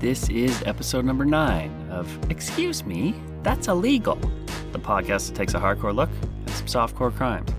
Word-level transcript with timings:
This 0.00 0.30
is 0.30 0.62
episode 0.64 1.04
number 1.04 1.26
nine 1.26 1.70
of 1.90 2.08
Excuse 2.30 2.86
Me, 2.86 3.14
That's 3.42 3.68
Illegal, 3.68 4.18
the 4.72 4.78
podcast 4.78 5.28
that 5.28 5.36
takes 5.36 5.52
a 5.52 5.60
hardcore 5.60 5.94
look 5.94 6.08
at 6.46 6.54
some 6.54 6.88
softcore 6.88 7.14
crimes. 7.14 7.50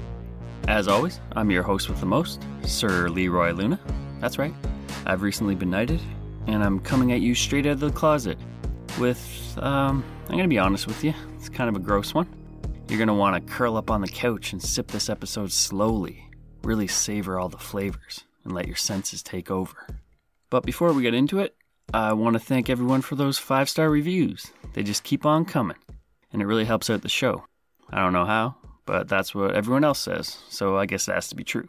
As 0.67 0.87
always, 0.87 1.19
I'm 1.33 1.51
your 1.51 1.61
host 1.61 1.87
with 1.87 1.99
the 1.99 2.07
most, 2.07 2.41
Sir 2.63 3.09
Leroy 3.09 3.51
Luna. 3.51 3.79
That's 4.19 4.39
right, 4.39 4.55
I've 5.05 5.21
recently 5.21 5.53
been 5.53 5.69
knighted, 5.69 6.01
and 6.47 6.63
I'm 6.63 6.79
coming 6.79 7.11
at 7.11 7.21
you 7.21 7.35
straight 7.35 7.67
out 7.67 7.73
of 7.73 7.79
the 7.79 7.91
closet 7.91 8.39
with, 8.99 9.55
um, 9.61 10.03
I'm 10.27 10.35
gonna 10.35 10.47
be 10.47 10.57
honest 10.57 10.87
with 10.87 11.03
you, 11.03 11.13
it's 11.35 11.47
kind 11.47 11.69
of 11.69 11.75
a 11.75 11.79
gross 11.79 12.15
one. 12.15 12.27
You're 12.89 12.97
gonna 12.97 13.13
wanna 13.13 13.41
curl 13.41 13.77
up 13.77 13.91
on 13.91 14.01
the 14.01 14.07
couch 14.07 14.51
and 14.51 14.61
sip 14.61 14.87
this 14.87 15.11
episode 15.11 15.51
slowly, 15.51 16.27
really 16.63 16.87
savor 16.87 17.39
all 17.39 17.49
the 17.49 17.59
flavors, 17.59 18.23
and 18.43 18.51
let 18.51 18.65
your 18.65 18.77
senses 18.77 19.21
take 19.21 19.51
over. 19.51 19.75
But 20.49 20.65
before 20.65 20.91
we 20.91 21.03
get 21.03 21.13
into 21.13 21.37
it, 21.37 21.55
I 21.93 22.13
want 22.13 22.35
to 22.35 22.39
thank 22.39 22.69
everyone 22.69 23.01
for 23.01 23.15
those 23.15 23.37
five 23.37 23.69
star 23.69 23.89
reviews. 23.89 24.47
They 24.73 24.83
just 24.83 25.03
keep 25.03 25.25
on 25.25 25.43
coming, 25.43 25.77
and 26.31 26.41
it 26.41 26.45
really 26.45 26.63
helps 26.63 26.89
out 26.89 27.01
the 27.01 27.09
show. 27.09 27.43
I 27.89 27.97
don't 27.97 28.13
know 28.13 28.25
how, 28.25 28.55
but 28.85 29.09
that's 29.09 29.35
what 29.35 29.55
everyone 29.55 29.83
else 29.83 29.99
says, 29.99 30.37
so 30.47 30.77
I 30.77 30.85
guess 30.85 31.09
it 31.09 31.13
has 31.13 31.27
to 31.29 31.35
be 31.35 31.43
true. 31.43 31.67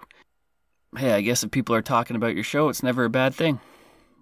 Hey, 0.97 1.13
I 1.13 1.23
guess 1.23 1.43
if 1.43 1.51
people 1.51 1.75
are 1.75 1.83
talking 1.83 2.15
about 2.15 2.35
your 2.35 2.45
show, 2.45 2.69
it's 2.69 2.85
never 2.85 3.05
a 3.05 3.11
bad 3.11 3.35
thing. 3.35 3.61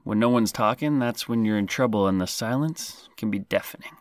When 0.03 0.19
no 0.19 0.31
one's 0.31 0.53
talking, 0.53 0.99
that's 0.99 1.29
when 1.29 1.45
you're 1.45 1.59
in 1.59 1.67
trouble, 1.67 2.09
and 2.09 2.19
the 2.19 2.27
silence 2.27 3.11
can 3.19 3.31
be 3.31 3.41
deafening. 3.41 3.93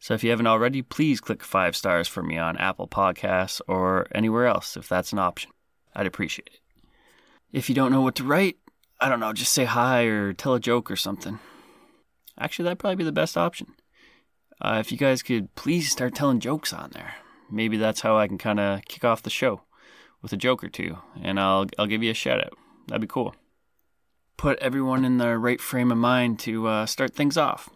So 0.00 0.12
if 0.12 0.22
you 0.22 0.28
haven't 0.28 0.46
already, 0.48 0.82
please 0.82 1.22
click 1.22 1.42
five 1.42 1.74
stars 1.74 2.06
for 2.06 2.22
me 2.22 2.36
on 2.36 2.58
Apple 2.58 2.86
Podcasts 2.86 3.62
or 3.66 4.06
anywhere 4.14 4.46
else 4.46 4.76
if 4.76 4.86
that's 4.86 5.12
an 5.12 5.18
option. 5.18 5.52
I'd 5.96 6.06
appreciate 6.06 6.50
it. 6.52 6.60
If 7.50 7.70
you 7.70 7.74
don't 7.74 7.92
know 7.92 8.02
what 8.02 8.16
to 8.16 8.24
write, 8.24 8.58
I 9.04 9.10
don't 9.10 9.20
know, 9.20 9.34
just 9.34 9.52
say 9.52 9.66
hi 9.66 10.04
or 10.04 10.32
tell 10.32 10.54
a 10.54 10.60
joke 10.60 10.90
or 10.90 10.96
something. 10.96 11.38
Actually, 12.38 12.64
that'd 12.64 12.78
probably 12.78 12.96
be 12.96 13.04
the 13.04 13.12
best 13.12 13.36
option. 13.36 13.74
Uh, 14.62 14.78
if 14.80 14.90
you 14.90 14.96
guys 14.96 15.22
could 15.22 15.54
please 15.56 15.92
start 15.92 16.14
telling 16.14 16.40
jokes 16.40 16.72
on 16.72 16.88
there, 16.94 17.16
maybe 17.50 17.76
that's 17.76 18.00
how 18.00 18.16
I 18.16 18.26
can 18.28 18.38
kind 18.38 18.58
of 18.58 18.82
kick 18.86 19.04
off 19.04 19.22
the 19.22 19.28
show 19.28 19.60
with 20.22 20.32
a 20.32 20.38
joke 20.38 20.64
or 20.64 20.70
two, 20.70 20.96
and 21.22 21.38
I'll 21.38 21.66
I'll 21.78 21.86
give 21.86 22.02
you 22.02 22.12
a 22.12 22.14
shout 22.14 22.42
out. 22.42 22.54
That'd 22.88 23.02
be 23.02 23.06
cool. 23.06 23.34
Put 24.38 24.58
everyone 24.60 25.04
in 25.04 25.18
the 25.18 25.36
right 25.36 25.60
frame 25.60 25.92
of 25.92 25.98
mind 25.98 26.38
to 26.40 26.66
uh, 26.66 26.86
start 26.86 27.14
things 27.14 27.36
off, 27.36 27.68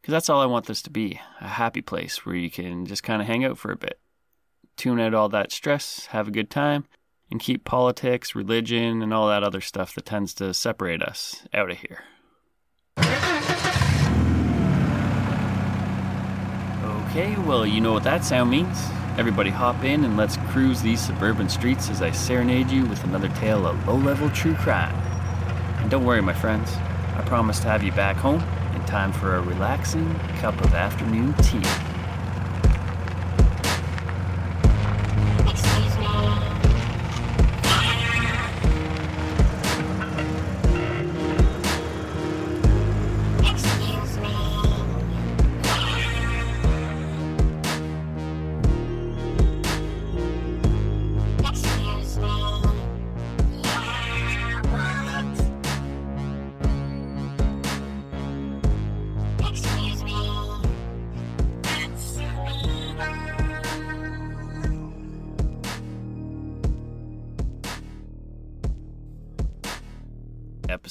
because 0.00 0.12
that's 0.12 0.30
all 0.30 0.40
I 0.40 0.46
want 0.46 0.64
this 0.64 0.80
to 0.82 0.90
be—a 0.90 1.48
happy 1.48 1.82
place 1.82 2.24
where 2.24 2.34
you 2.34 2.50
can 2.50 2.86
just 2.86 3.02
kind 3.02 3.20
of 3.20 3.28
hang 3.28 3.44
out 3.44 3.58
for 3.58 3.72
a 3.72 3.76
bit, 3.76 4.00
tune 4.78 5.00
out 5.00 5.12
all 5.12 5.28
that 5.28 5.52
stress, 5.52 6.06
have 6.06 6.28
a 6.28 6.32
good 6.32 6.48
time, 6.48 6.86
and 7.32 7.40
keep 7.40 7.64
politics, 7.64 8.34
religion, 8.34 9.00
and 9.00 9.12
all 9.14 9.26
that 9.26 9.42
other 9.42 9.62
stuff 9.62 9.94
that 9.94 10.04
tends 10.04 10.34
to 10.34 10.52
separate 10.52 11.02
us 11.02 11.46
out 11.54 11.70
of 11.70 11.78
here. 11.78 12.04
Okay, 17.08 17.34
well, 17.38 17.66
you 17.66 17.80
know 17.80 17.92
what 17.92 18.04
that 18.04 18.22
sound 18.22 18.50
means. 18.50 18.78
Everybody 19.16 19.48
hop 19.48 19.82
in 19.82 20.04
and 20.04 20.16
let's 20.16 20.36
cruise 20.50 20.82
these 20.82 21.00
suburban 21.00 21.48
streets 21.48 21.88
as 21.88 22.02
I 22.02 22.10
serenade 22.10 22.70
you 22.70 22.84
with 22.84 23.02
another 23.04 23.28
tale 23.30 23.66
of 23.66 23.88
low 23.88 23.96
level 23.96 24.28
true 24.30 24.54
crime. 24.54 24.94
And 25.80 25.90
don't 25.90 26.04
worry, 26.04 26.20
my 26.20 26.34
friends, 26.34 26.70
I 27.16 27.22
promise 27.24 27.60
to 27.60 27.68
have 27.68 27.82
you 27.82 27.92
back 27.92 28.16
home 28.16 28.42
in 28.74 28.84
time 28.84 29.10
for 29.10 29.36
a 29.36 29.40
relaxing 29.40 30.18
cup 30.40 30.60
of 30.62 30.74
afternoon 30.74 31.32
tea. 31.34 31.91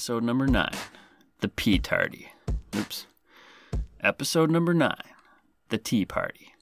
Episode 0.02 0.24
number 0.24 0.48
nine 0.48 0.76
The 1.42 1.48
Pea 1.48 1.78
Tardy. 1.78 2.32
Oops. 2.76 3.06
Episode 4.00 4.50
number 4.50 4.74
nine 4.74 5.04
The 5.70 5.78
Tea 5.78 6.06
Party. 6.06 6.56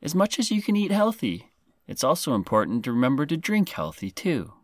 As 0.00 0.14
much 0.14 0.38
as 0.38 0.50
you 0.50 0.62
can 0.62 0.74
eat 0.74 0.90
healthy, 0.90 1.50
it's 1.86 2.02
also 2.02 2.34
important 2.34 2.82
to 2.84 2.92
remember 2.92 3.26
to 3.26 3.36
drink 3.36 3.68
healthy 3.68 4.10
too. 4.10 4.54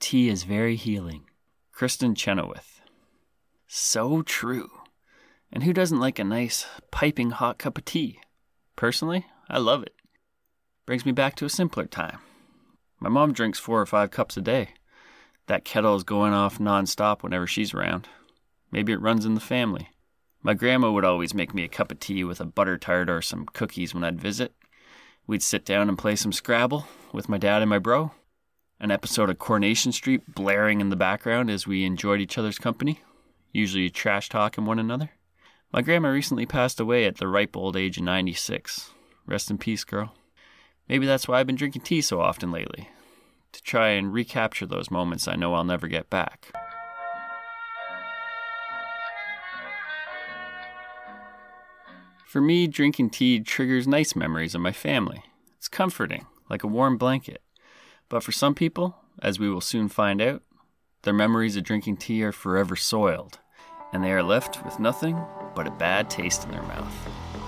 Tea 0.00 0.28
is 0.28 0.42
very 0.42 0.76
healing. 0.76 1.30
Kristin 1.74 2.14
Chenoweth. 2.14 2.82
So 3.66 4.20
true. 4.20 4.68
And 5.50 5.62
who 5.62 5.72
doesn't 5.72 5.98
like 5.98 6.18
a 6.18 6.24
nice, 6.24 6.66
piping 6.90 7.30
hot 7.30 7.56
cup 7.56 7.78
of 7.78 7.86
tea? 7.86 8.20
Personally, 8.76 9.24
I 9.48 9.56
love 9.56 9.82
it. 9.82 9.94
Brings 10.84 11.06
me 11.06 11.12
back 11.12 11.36
to 11.36 11.46
a 11.46 11.48
simpler 11.48 11.86
time. 11.86 12.18
My 13.00 13.08
mom 13.08 13.32
drinks 13.32 13.58
four 13.58 13.80
or 13.80 13.86
five 13.86 14.10
cups 14.10 14.36
a 14.36 14.42
day. 14.42 14.74
That 15.46 15.64
kettle 15.64 15.94
is 15.94 16.02
going 16.02 16.32
off 16.32 16.58
nonstop 16.58 17.22
whenever 17.22 17.46
she's 17.46 17.72
around. 17.72 18.08
Maybe 18.72 18.92
it 18.92 19.00
runs 19.00 19.24
in 19.24 19.34
the 19.34 19.40
family. 19.40 19.90
My 20.42 20.54
grandma 20.54 20.90
would 20.90 21.04
always 21.04 21.34
make 21.34 21.54
me 21.54 21.64
a 21.64 21.68
cup 21.68 21.90
of 21.90 22.00
tea 22.00 22.24
with 22.24 22.40
a 22.40 22.44
butter 22.44 22.78
tart 22.78 23.08
or 23.08 23.22
some 23.22 23.46
cookies 23.46 23.94
when 23.94 24.04
I'd 24.04 24.20
visit. 24.20 24.54
We'd 25.26 25.42
sit 25.42 25.64
down 25.64 25.88
and 25.88 25.98
play 25.98 26.16
some 26.16 26.32
Scrabble 26.32 26.86
with 27.12 27.28
my 27.28 27.38
dad 27.38 27.62
and 27.62 27.70
my 27.70 27.78
bro. 27.78 28.12
An 28.78 28.90
episode 28.90 29.30
of 29.30 29.38
Coronation 29.38 29.92
Street 29.92 30.22
blaring 30.34 30.80
in 30.80 30.90
the 30.90 30.96
background 30.96 31.50
as 31.50 31.66
we 31.66 31.84
enjoyed 31.84 32.20
each 32.20 32.38
other's 32.38 32.58
company, 32.58 33.00
usually 33.52 33.88
trash 33.88 34.28
talking 34.28 34.66
one 34.66 34.78
another. 34.78 35.10
My 35.72 35.82
grandma 35.82 36.08
recently 36.08 36.46
passed 36.46 36.78
away 36.78 37.06
at 37.06 37.16
the 37.16 37.28
ripe 37.28 37.56
old 37.56 37.76
age 37.76 37.96
of 37.96 38.04
96. 38.04 38.90
Rest 39.26 39.50
in 39.50 39.58
peace, 39.58 39.84
girl. 39.84 40.14
Maybe 40.88 41.06
that's 41.06 41.26
why 41.26 41.40
I've 41.40 41.46
been 41.46 41.56
drinking 41.56 41.82
tea 41.82 42.00
so 42.00 42.20
often 42.20 42.52
lately, 42.52 42.88
to 43.56 43.62
try 43.62 43.88
and 43.88 44.12
recapture 44.12 44.66
those 44.66 44.90
moments 44.90 45.26
I 45.26 45.34
know 45.34 45.54
I'll 45.54 45.64
never 45.64 45.88
get 45.88 46.10
back. 46.10 46.52
For 52.26 52.40
me, 52.40 52.66
drinking 52.66 53.10
tea 53.10 53.40
triggers 53.40 53.88
nice 53.88 54.14
memories 54.14 54.54
of 54.54 54.60
my 54.60 54.72
family. 54.72 55.22
It's 55.56 55.68
comforting, 55.68 56.26
like 56.50 56.62
a 56.62 56.68
warm 56.68 56.98
blanket. 56.98 57.40
But 58.10 58.22
for 58.22 58.32
some 58.32 58.54
people, 58.54 58.96
as 59.22 59.38
we 59.38 59.48
will 59.48 59.62
soon 59.62 59.88
find 59.88 60.20
out, 60.20 60.42
their 61.02 61.14
memories 61.14 61.56
of 61.56 61.64
drinking 61.64 61.96
tea 61.96 62.22
are 62.24 62.32
forever 62.32 62.76
soiled, 62.76 63.38
and 63.92 64.04
they 64.04 64.12
are 64.12 64.22
left 64.22 64.62
with 64.64 64.78
nothing 64.78 65.18
but 65.54 65.66
a 65.66 65.70
bad 65.70 66.10
taste 66.10 66.44
in 66.44 66.50
their 66.50 66.62
mouth. 66.62 67.45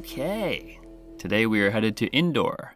Okay, 0.00 0.80
today 1.18 1.44
we 1.44 1.60
are 1.60 1.72
headed 1.72 1.94
to 1.98 2.06
Indore, 2.06 2.74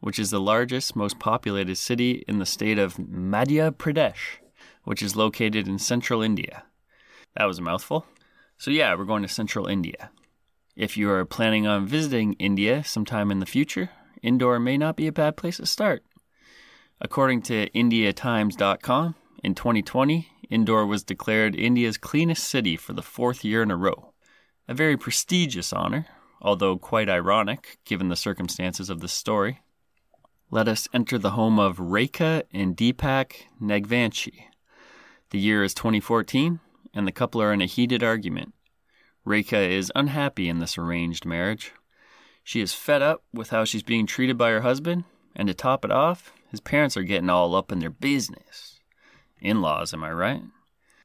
which 0.00 0.18
is 0.18 0.28
the 0.28 0.38
largest, 0.38 0.94
most 0.94 1.18
populated 1.18 1.76
city 1.76 2.22
in 2.28 2.38
the 2.38 2.44
state 2.44 2.78
of 2.78 2.98
Madhya 2.98 3.70
Pradesh, 3.70 4.40
which 4.84 5.00
is 5.00 5.16
located 5.16 5.66
in 5.66 5.78
central 5.78 6.20
India. 6.20 6.64
That 7.34 7.46
was 7.46 7.58
a 7.58 7.62
mouthful. 7.62 8.04
So, 8.58 8.70
yeah, 8.70 8.94
we're 8.94 9.06
going 9.06 9.22
to 9.22 9.28
central 9.28 9.66
India. 9.66 10.10
If 10.76 10.98
you 10.98 11.10
are 11.10 11.24
planning 11.24 11.66
on 11.66 11.86
visiting 11.86 12.34
India 12.34 12.84
sometime 12.84 13.30
in 13.30 13.38
the 13.38 13.46
future, 13.46 13.88
Indore 14.22 14.60
may 14.60 14.76
not 14.76 14.96
be 14.96 15.06
a 15.06 15.12
bad 15.12 15.38
place 15.38 15.56
to 15.56 15.64
start. 15.64 16.04
According 17.00 17.40
to 17.42 17.70
IndiaTimes.com, 17.70 19.14
in 19.42 19.54
2020, 19.54 20.28
Indore 20.50 20.84
was 20.84 21.04
declared 21.04 21.56
India's 21.56 21.96
cleanest 21.96 22.44
city 22.44 22.76
for 22.76 22.92
the 22.92 23.00
fourth 23.00 23.46
year 23.46 23.62
in 23.62 23.70
a 23.70 23.76
row. 23.76 24.12
A 24.68 24.74
very 24.74 24.98
prestigious 24.98 25.72
honor, 25.72 26.06
although 26.40 26.76
quite 26.76 27.08
ironic 27.08 27.78
given 27.84 28.08
the 28.08 28.16
circumstances 28.16 28.90
of 28.90 29.00
this 29.00 29.12
story. 29.12 29.60
Let 30.50 30.68
us 30.68 30.88
enter 30.92 31.18
the 31.18 31.32
home 31.32 31.58
of 31.58 31.78
Rekha 31.78 32.44
and 32.52 32.76
Deepak 32.76 33.32
Nagvanshi. 33.60 34.44
The 35.30 35.40
year 35.40 35.64
is 35.64 35.74
2014, 35.74 36.60
and 36.94 37.06
the 37.06 37.12
couple 37.12 37.42
are 37.42 37.52
in 37.52 37.60
a 37.60 37.66
heated 37.66 38.02
argument. 38.02 38.54
Rekha 39.26 39.68
is 39.68 39.90
unhappy 39.96 40.48
in 40.48 40.60
this 40.60 40.78
arranged 40.78 41.24
marriage. 41.24 41.72
She 42.44 42.60
is 42.60 42.72
fed 42.72 43.02
up 43.02 43.24
with 43.32 43.50
how 43.50 43.64
she's 43.64 43.82
being 43.82 44.06
treated 44.06 44.38
by 44.38 44.50
her 44.50 44.60
husband, 44.60 45.04
and 45.34 45.48
to 45.48 45.54
top 45.54 45.84
it 45.84 45.90
off, 45.90 46.32
his 46.50 46.60
parents 46.60 46.96
are 46.96 47.02
getting 47.02 47.28
all 47.28 47.56
up 47.56 47.72
in 47.72 47.80
their 47.80 47.90
business. 47.90 48.78
In 49.40 49.60
laws, 49.60 49.92
am 49.92 50.04
I 50.04 50.12
right? 50.12 50.42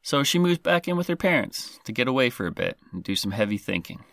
So 0.04 0.24
she 0.24 0.40
moves 0.40 0.60
back 0.60 0.88
in 0.88 0.98
with 0.98 1.08
her 1.08 1.16
parents 1.16 1.80
to 1.84 1.92
get 1.92 2.08
away 2.08 2.30
for 2.30 2.46
a 2.46 2.52
bit 2.52 2.78
and 2.92 3.04
do 3.04 3.16
some 3.16 3.32
heavy 3.32 3.58
thinking. 3.58 4.04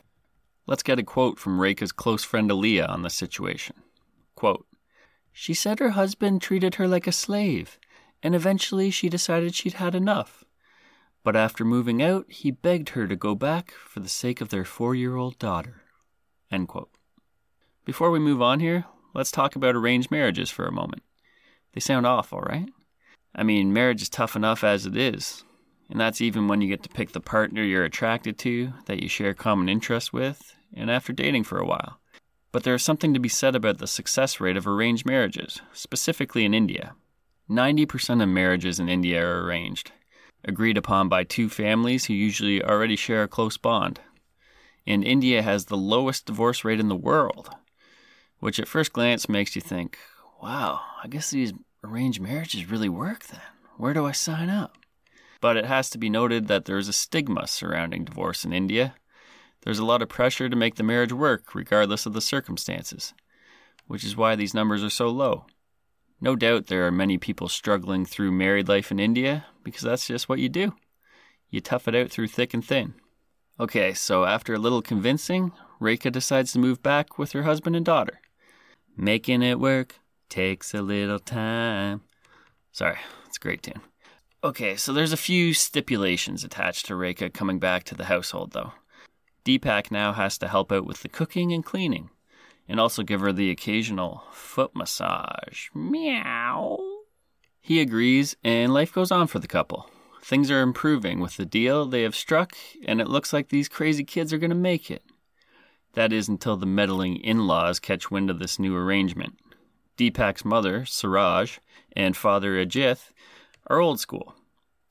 Let's 0.68 0.82
get 0.82 0.98
a 0.98 1.02
quote 1.02 1.38
from 1.38 1.58
Rekha's 1.58 1.92
close 1.92 2.24
friend 2.24 2.50
Aaliyah 2.50 2.90
on 2.90 3.00
the 3.00 3.08
situation. 3.08 3.76
Quote, 4.34 4.66
She 5.32 5.54
said 5.54 5.78
her 5.78 5.90
husband 5.90 6.42
treated 6.42 6.74
her 6.74 6.86
like 6.86 7.06
a 7.06 7.12
slave, 7.12 7.78
and 8.22 8.34
eventually 8.34 8.90
she 8.90 9.08
decided 9.08 9.54
she'd 9.54 9.74
had 9.74 9.94
enough. 9.94 10.44
But 11.24 11.36
after 11.36 11.64
moving 11.64 12.02
out, 12.02 12.30
he 12.30 12.50
begged 12.50 12.90
her 12.90 13.08
to 13.08 13.16
go 13.16 13.34
back 13.34 13.72
for 13.86 14.00
the 14.00 14.10
sake 14.10 14.42
of 14.42 14.50
their 14.50 14.66
four 14.66 14.94
year 14.94 15.16
old 15.16 15.38
daughter. 15.38 15.84
Before 17.86 18.10
we 18.10 18.18
move 18.18 18.42
on 18.42 18.60
here, 18.60 18.84
let's 19.14 19.30
talk 19.30 19.56
about 19.56 19.74
arranged 19.74 20.10
marriages 20.10 20.50
for 20.50 20.66
a 20.66 20.72
moment. 20.72 21.02
They 21.72 21.80
sound 21.80 22.06
awful, 22.06 22.40
right? 22.40 22.68
I 23.34 23.42
mean, 23.42 23.72
marriage 23.72 24.02
is 24.02 24.10
tough 24.10 24.36
enough 24.36 24.62
as 24.62 24.84
it 24.84 24.98
is, 24.98 25.44
and 25.88 25.98
that's 25.98 26.20
even 26.20 26.46
when 26.46 26.60
you 26.60 26.68
get 26.68 26.82
to 26.82 26.90
pick 26.90 27.12
the 27.12 27.20
partner 27.20 27.62
you're 27.62 27.84
attracted 27.84 28.36
to, 28.40 28.74
that 28.84 29.02
you 29.02 29.08
share 29.08 29.32
common 29.32 29.70
interests 29.70 30.12
with, 30.12 30.54
and 30.74 30.90
after 30.90 31.12
dating 31.12 31.44
for 31.44 31.58
a 31.58 31.66
while. 31.66 32.00
But 32.52 32.64
there 32.64 32.74
is 32.74 32.82
something 32.82 33.12
to 33.14 33.20
be 33.20 33.28
said 33.28 33.54
about 33.54 33.78
the 33.78 33.86
success 33.86 34.40
rate 34.40 34.56
of 34.56 34.66
arranged 34.66 35.04
marriages, 35.04 35.60
specifically 35.72 36.44
in 36.44 36.54
India. 36.54 36.94
90% 37.50 38.22
of 38.22 38.28
marriages 38.28 38.78
in 38.78 38.88
India 38.88 39.24
are 39.24 39.44
arranged, 39.44 39.92
agreed 40.44 40.76
upon 40.76 41.08
by 41.08 41.24
two 41.24 41.48
families 41.48 42.06
who 42.06 42.14
usually 42.14 42.62
already 42.62 42.96
share 42.96 43.22
a 43.22 43.28
close 43.28 43.56
bond. 43.56 44.00
And 44.86 45.04
India 45.04 45.42
has 45.42 45.66
the 45.66 45.76
lowest 45.76 46.26
divorce 46.26 46.64
rate 46.64 46.80
in 46.80 46.88
the 46.88 46.96
world, 46.96 47.50
which 48.40 48.58
at 48.58 48.68
first 48.68 48.92
glance 48.92 49.28
makes 49.28 49.54
you 49.54 49.62
think, 49.62 49.98
wow, 50.42 50.80
I 51.02 51.08
guess 51.08 51.30
these 51.30 51.52
arranged 51.84 52.20
marriages 52.20 52.70
really 52.70 52.88
work 52.88 53.26
then. 53.26 53.40
Where 53.76 53.94
do 53.94 54.06
I 54.06 54.12
sign 54.12 54.48
up? 54.48 54.76
But 55.40 55.56
it 55.56 55.66
has 55.66 55.88
to 55.90 55.98
be 55.98 56.10
noted 56.10 56.48
that 56.48 56.64
there 56.64 56.78
is 56.78 56.88
a 56.88 56.92
stigma 56.92 57.46
surrounding 57.46 58.04
divorce 58.04 58.44
in 58.44 58.52
India, 58.52 58.94
there's 59.62 59.78
a 59.78 59.84
lot 59.84 60.02
of 60.02 60.08
pressure 60.08 60.48
to 60.48 60.56
make 60.56 60.76
the 60.76 60.82
marriage 60.82 61.12
work, 61.12 61.54
regardless 61.54 62.06
of 62.06 62.12
the 62.12 62.20
circumstances, 62.20 63.14
which 63.86 64.04
is 64.04 64.16
why 64.16 64.36
these 64.36 64.54
numbers 64.54 64.84
are 64.84 64.90
so 64.90 65.08
low. 65.08 65.46
No 66.20 66.36
doubt 66.36 66.66
there 66.66 66.86
are 66.86 66.92
many 66.92 67.18
people 67.18 67.48
struggling 67.48 68.04
through 68.04 68.32
married 68.32 68.68
life 68.68 68.90
in 68.90 68.98
India 68.98 69.46
because 69.62 69.82
that's 69.82 70.06
just 70.06 70.28
what 70.28 70.40
you 70.40 70.48
do. 70.48 70.74
You 71.50 71.60
tough 71.60 71.88
it 71.88 71.94
out 71.94 72.10
through 72.10 72.28
thick 72.28 72.54
and 72.54 72.64
thin. 72.64 72.94
Okay, 73.60 73.94
so 73.94 74.24
after 74.24 74.54
a 74.54 74.58
little 74.58 74.82
convincing, 74.82 75.52
Rekha 75.80 76.12
decides 76.12 76.52
to 76.52 76.58
move 76.58 76.82
back 76.82 77.18
with 77.18 77.32
her 77.32 77.44
husband 77.44 77.76
and 77.76 77.84
daughter. 77.84 78.20
Making 78.96 79.42
it 79.42 79.60
work 79.60 80.00
takes 80.28 80.74
a 80.74 80.82
little 80.82 81.18
time. 81.18 82.02
Sorry, 82.72 82.98
it's 83.26 83.36
a 83.36 83.40
great 83.40 83.62
tune. 83.62 83.80
Okay, 84.44 84.76
so 84.76 84.92
there's 84.92 85.12
a 85.12 85.16
few 85.16 85.54
stipulations 85.54 86.44
attached 86.44 86.86
to 86.86 86.94
Rekha 86.94 87.32
coming 87.32 87.58
back 87.58 87.84
to 87.84 87.94
the 87.94 88.04
household, 88.04 88.52
though. 88.52 88.72
Deepak 89.48 89.90
now 89.90 90.12
has 90.12 90.36
to 90.36 90.48
help 90.48 90.70
out 90.70 90.84
with 90.84 91.00
the 91.00 91.08
cooking 91.08 91.54
and 91.54 91.64
cleaning, 91.64 92.10
and 92.68 92.78
also 92.78 93.02
give 93.02 93.22
her 93.22 93.32
the 93.32 93.50
occasional 93.50 94.24
foot 94.30 94.76
massage. 94.76 95.68
Meow. 95.74 96.78
He 97.58 97.80
agrees, 97.80 98.36
and 98.44 98.74
life 98.74 98.92
goes 98.92 99.10
on 99.10 99.26
for 99.26 99.38
the 99.38 99.48
couple. 99.48 99.88
Things 100.22 100.50
are 100.50 100.60
improving 100.60 101.18
with 101.18 101.38
the 101.38 101.46
deal 101.46 101.86
they 101.86 102.02
have 102.02 102.14
struck, 102.14 102.56
and 102.84 103.00
it 103.00 103.08
looks 103.08 103.32
like 103.32 103.48
these 103.48 103.70
crazy 103.70 104.04
kids 104.04 104.34
are 104.34 104.38
going 104.38 104.50
to 104.50 104.54
make 104.54 104.90
it. 104.90 105.02
That 105.94 106.12
is 106.12 106.28
until 106.28 106.58
the 106.58 106.66
meddling 106.66 107.16
in 107.16 107.46
laws 107.46 107.80
catch 107.80 108.10
wind 108.10 108.28
of 108.28 108.40
this 108.40 108.58
new 108.58 108.76
arrangement. 108.76 109.38
Deepak's 109.96 110.44
mother, 110.44 110.84
Suraj, 110.84 111.56
and 111.96 112.14
father, 112.14 112.62
Ajith, 112.62 113.12
are 113.66 113.80
old 113.80 113.98
school. 113.98 114.34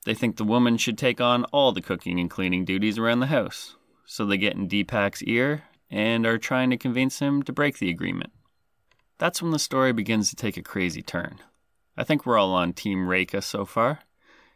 They 0.04 0.14
think 0.14 0.36
the 0.36 0.42
woman 0.42 0.78
should 0.78 0.98
take 0.98 1.20
on 1.20 1.44
all 1.52 1.70
the 1.70 1.80
cooking 1.80 2.18
and 2.18 2.28
cleaning 2.28 2.64
duties 2.64 2.98
around 2.98 3.20
the 3.20 3.26
house 3.26 3.76
so 4.10 4.24
they 4.24 4.38
get 4.38 4.54
in 4.54 4.66
Deepak's 4.66 5.22
ear 5.24 5.64
and 5.90 6.26
are 6.26 6.38
trying 6.38 6.70
to 6.70 6.78
convince 6.78 7.18
him 7.18 7.42
to 7.42 7.52
break 7.52 7.78
the 7.78 7.90
agreement. 7.90 8.32
That's 9.18 9.42
when 9.42 9.50
the 9.50 9.58
story 9.58 9.92
begins 9.92 10.30
to 10.30 10.36
take 10.36 10.56
a 10.56 10.62
crazy 10.62 11.02
turn. 11.02 11.40
I 11.94 12.04
think 12.04 12.24
we're 12.24 12.38
all 12.38 12.54
on 12.54 12.72
Team 12.72 13.06
Rekha 13.06 13.42
so 13.42 13.66
far. 13.66 14.00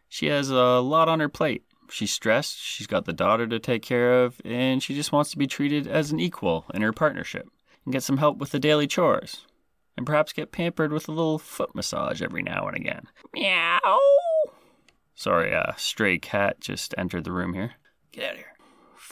She 0.09 0.26
has 0.26 0.49
a 0.49 0.80
lot 0.80 1.09
on 1.09 1.21
her 1.21 1.28
plate. 1.28 1.64
She's 1.90 2.11
stressed, 2.11 2.59
she's 2.59 2.87
got 2.87 3.04
the 3.04 3.12
daughter 3.12 3.47
to 3.47 3.59
take 3.59 3.82
care 3.82 4.25
of, 4.25 4.40
and 4.42 4.82
she 4.82 4.94
just 4.94 5.12
wants 5.12 5.30
to 5.32 5.38
be 5.38 5.47
treated 5.47 5.87
as 5.87 6.11
an 6.11 6.18
equal 6.18 6.64
in 6.73 6.80
her 6.80 6.92
partnership 6.92 7.47
and 7.85 7.92
get 7.92 8.02
some 8.02 8.16
help 8.16 8.38
with 8.38 8.52
the 8.52 8.59
daily 8.59 8.87
chores. 8.87 9.47
And 9.99 10.06
perhaps 10.06 10.32
get 10.32 10.52
pampered 10.52 10.92
with 10.92 11.09
a 11.09 11.12
little 11.12 11.38
foot 11.38 11.75
massage 11.75 12.23
every 12.23 12.42
now 12.42 12.66
and 12.68 12.76
again. 12.76 13.04
Meow! 13.35 13.99
Sorry, 15.14 15.52
a 15.52 15.75
stray 15.76 16.18
cat 16.18 16.61
just 16.61 16.94
entered 16.97 17.25
the 17.25 17.32
room 17.32 17.52
here. 17.52 17.73
Get 18.12 18.25
out 18.25 18.32
of 18.32 18.37
here. 18.38 18.51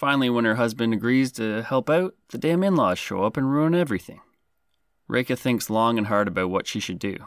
Finally, 0.00 0.30
when 0.30 0.46
her 0.46 0.54
husband 0.54 0.94
agrees 0.94 1.30
to 1.30 1.62
help 1.62 1.90
out, 1.90 2.14
the 2.30 2.38
damn 2.38 2.64
in 2.64 2.74
laws 2.74 2.98
show 2.98 3.22
up 3.22 3.36
and 3.36 3.52
ruin 3.52 3.74
everything. 3.74 4.22
Rekha 5.10 5.36
thinks 5.38 5.68
long 5.68 5.98
and 5.98 6.06
hard 6.06 6.26
about 6.26 6.48
what 6.48 6.66
she 6.66 6.80
should 6.80 6.98
do, 6.98 7.18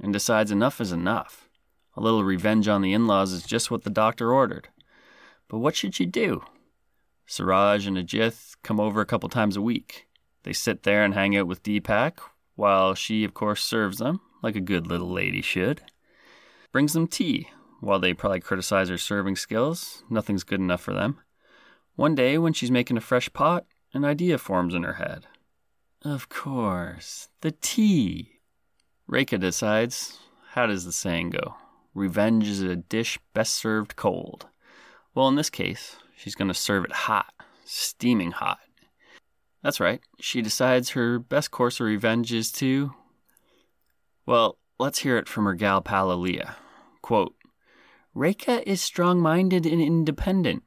and 0.00 0.14
decides 0.14 0.50
enough 0.50 0.80
is 0.80 0.92
enough. 0.92 1.50
A 1.94 2.00
little 2.00 2.24
revenge 2.24 2.68
on 2.68 2.80
the 2.80 2.94
in 2.94 3.06
laws 3.06 3.32
is 3.32 3.42
just 3.42 3.70
what 3.70 3.82
the 3.82 3.90
doctor 3.90 4.32
ordered. 4.32 4.68
But 5.46 5.58
what 5.58 5.76
should 5.76 5.94
she 5.94 6.06
do? 6.06 6.42
Suraj 7.26 7.86
and 7.86 7.98
Ajith 7.98 8.56
come 8.62 8.80
over 8.80 9.02
a 9.02 9.06
couple 9.06 9.28
times 9.28 9.58
a 9.58 9.60
week. 9.60 10.06
They 10.44 10.54
sit 10.54 10.84
there 10.84 11.04
and 11.04 11.12
hang 11.12 11.36
out 11.36 11.46
with 11.46 11.62
Deepak, 11.62 12.14
while 12.54 12.94
she, 12.94 13.24
of 13.24 13.34
course, 13.34 13.62
serves 13.62 13.98
them, 13.98 14.22
like 14.42 14.56
a 14.56 14.60
good 14.62 14.86
little 14.86 15.12
lady 15.12 15.42
should. 15.42 15.82
Brings 16.72 16.94
them 16.94 17.08
tea, 17.08 17.50
while 17.80 17.98
they 17.98 18.14
probably 18.14 18.40
criticize 18.40 18.88
her 18.88 18.96
serving 18.96 19.36
skills. 19.36 20.02
Nothing's 20.08 20.44
good 20.44 20.60
enough 20.60 20.80
for 20.80 20.94
them. 20.94 21.18
One 21.94 22.14
day, 22.14 22.38
when 22.38 22.52
she's 22.52 22.70
making 22.70 22.96
a 22.96 23.02
fresh 23.02 23.32
pot, 23.32 23.66
an 23.92 24.04
idea 24.04 24.38
forms 24.38 24.74
in 24.74 24.82
her 24.82 24.94
head. 24.94 25.26
Of 26.02 26.28
course, 26.28 27.28
the 27.42 27.52
tea. 27.52 28.40
Rekha 29.10 29.38
decides, 29.38 30.18
how 30.50 30.66
does 30.66 30.84
the 30.84 30.92
saying 30.92 31.30
go? 31.30 31.54
Revenge 31.94 32.48
is 32.48 32.62
a 32.62 32.76
dish 32.76 33.18
best 33.34 33.54
served 33.54 33.94
cold. 33.94 34.46
Well, 35.14 35.28
in 35.28 35.36
this 35.36 35.50
case, 35.50 35.96
she's 36.16 36.34
going 36.34 36.48
to 36.48 36.54
serve 36.54 36.84
it 36.84 36.92
hot, 36.92 37.32
steaming 37.64 38.30
hot. 38.30 38.58
That's 39.62 39.78
right, 39.78 40.00
she 40.18 40.40
decides 40.40 40.90
her 40.90 41.18
best 41.18 41.50
course 41.50 41.78
of 41.78 41.86
revenge 41.86 42.32
is 42.32 42.50
to. 42.52 42.94
Well, 44.24 44.56
let's 44.78 45.00
hear 45.00 45.18
it 45.18 45.28
from 45.28 45.44
her 45.44 45.54
gal 45.54 45.82
pal. 45.82 46.26
Quote 47.02 47.34
Rekha 48.16 48.62
is 48.66 48.80
strong 48.80 49.20
minded 49.20 49.66
and 49.66 49.80
independent 49.80 50.64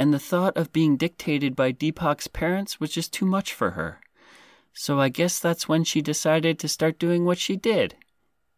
and 0.00 0.14
the 0.14 0.18
thought 0.18 0.56
of 0.56 0.72
being 0.72 0.96
dictated 0.96 1.54
by 1.54 1.70
Deepak's 1.70 2.26
parents 2.26 2.80
was 2.80 2.90
just 2.90 3.12
too 3.12 3.26
much 3.26 3.52
for 3.52 3.72
her. 3.72 4.00
So 4.72 4.98
I 4.98 5.10
guess 5.10 5.38
that's 5.38 5.68
when 5.68 5.84
she 5.84 6.00
decided 6.00 6.58
to 6.58 6.68
start 6.68 6.98
doing 6.98 7.26
what 7.26 7.36
she 7.36 7.54
did 7.54 7.96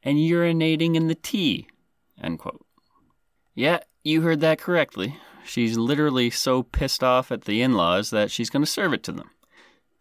and 0.04 0.18
urinating 0.18 0.94
in 0.94 1.08
the 1.08 1.16
tea. 1.16 1.66
Yeah, 3.56 3.80
you 4.04 4.20
heard 4.20 4.38
that 4.38 4.61
correctly. 4.61 5.16
She's 5.44 5.76
literally 5.76 6.30
so 6.30 6.62
pissed 6.62 7.02
off 7.02 7.32
at 7.32 7.42
the 7.42 7.61
in 7.61 7.72
laws 7.72 8.11
that 8.11 8.30
she's 8.30 8.49
going 8.49 8.64
to 8.64 8.70
serve 8.70 8.92
it 8.92 9.02
to 9.02 9.12
them. 9.12 9.30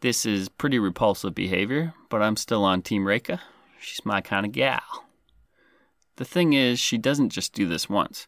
This 0.01 0.27
is 0.27 0.47
pretty 0.47 0.77
repulsive 0.77 1.33
behavior, 1.33 1.95
but 2.09 2.21
I'm 2.21 2.37
still 2.37 2.63
on 2.63 2.83
Team 2.83 3.05
Rekha. 3.05 3.39
She's 3.79 4.05
my 4.05 4.21
kind 4.21 4.45
of 4.45 4.51
gal. 4.51 5.07
The 6.17 6.25
thing 6.25 6.53
is, 6.53 6.79
she 6.79 6.99
doesn't 6.99 7.29
just 7.29 7.51
do 7.53 7.67
this 7.67 7.89
once. 7.89 8.27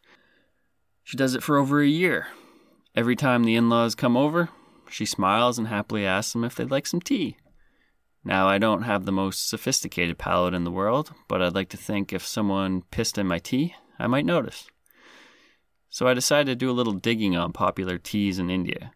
She 1.04 1.16
does 1.16 1.36
it 1.36 1.44
for 1.44 1.60
over 1.60 1.80
a 1.80 1.88
year. 1.88 2.30
Every 2.96 3.16
time 3.16 3.44
the 3.44 3.56
in 3.56 3.70
laws 3.70 3.96
come 3.96 4.16
over, 4.16 4.50
she 4.90 5.06
smiles 5.06 5.58
and 5.58 5.68
happily 5.68 6.06
asks 6.06 6.34
them 6.34 6.44
if 6.44 6.56
they'd 6.56 6.70
like 6.70 6.86
some 6.86 7.02
tea. 7.02 7.38
Now, 8.24 8.48
I 8.48 8.60
don't 8.60 8.84
have 8.84 9.06
the 9.06 9.12
most 9.12 9.50
sophisticated 9.50 10.18
palate 10.18 10.54
in 10.54 10.64
the 10.64 10.72
world, 10.72 11.12
but 11.28 11.42
I'd 11.42 11.56
like 11.56 11.70
to 11.70 11.78
think 11.78 12.14
if 12.14 12.26
someone 12.26 12.84
pissed 12.92 13.18
in 13.18 13.28
my 13.28 13.40
tea, 13.40 13.76
I 13.98 14.08
might 14.08 14.26
notice. 14.26 14.68
So 15.90 16.08
I 16.08 16.14
decided 16.14 16.52
to 16.52 16.56
do 16.56 16.70
a 16.70 16.74
little 16.74 16.94
digging 16.94 17.36
on 17.36 17.52
popular 17.52 17.98
teas 17.98 18.38
in 18.38 18.50
India. 18.50 18.92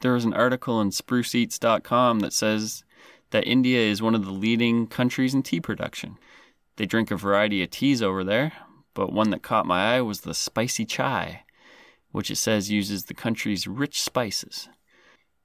There 0.00 0.12
was 0.12 0.24
an 0.24 0.34
article 0.34 0.80
in 0.80 0.90
spruceeats.com 0.90 2.18
that 2.20 2.32
says 2.32 2.84
that 3.30 3.46
India 3.46 3.78
is 3.78 4.02
one 4.02 4.14
of 4.14 4.24
the 4.24 4.32
leading 4.32 4.86
countries 4.86 5.34
in 5.34 5.42
tea 5.42 5.60
production. 5.60 6.18
They 6.76 6.86
drink 6.86 7.10
a 7.10 7.16
variety 7.16 7.62
of 7.62 7.70
teas 7.70 8.02
over 8.02 8.24
there, 8.24 8.52
but 8.92 9.12
one 9.12 9.30
that 9.30 9.42
caught 9.42 9.66
my 9.66 9.94
eye 9.94 10.02
was 10.02 10.20
the 10.20 10.34
spicy 10.34 10.84
chai, 10.84 11.43
which 12.14 12.30
it 12.30 12.36
says 12.36 12.70
uses 12.70 13.04
the 13.04 13.12
country's 13.12 13.66
rich 13.66 14.00
spices. 14.00 14.68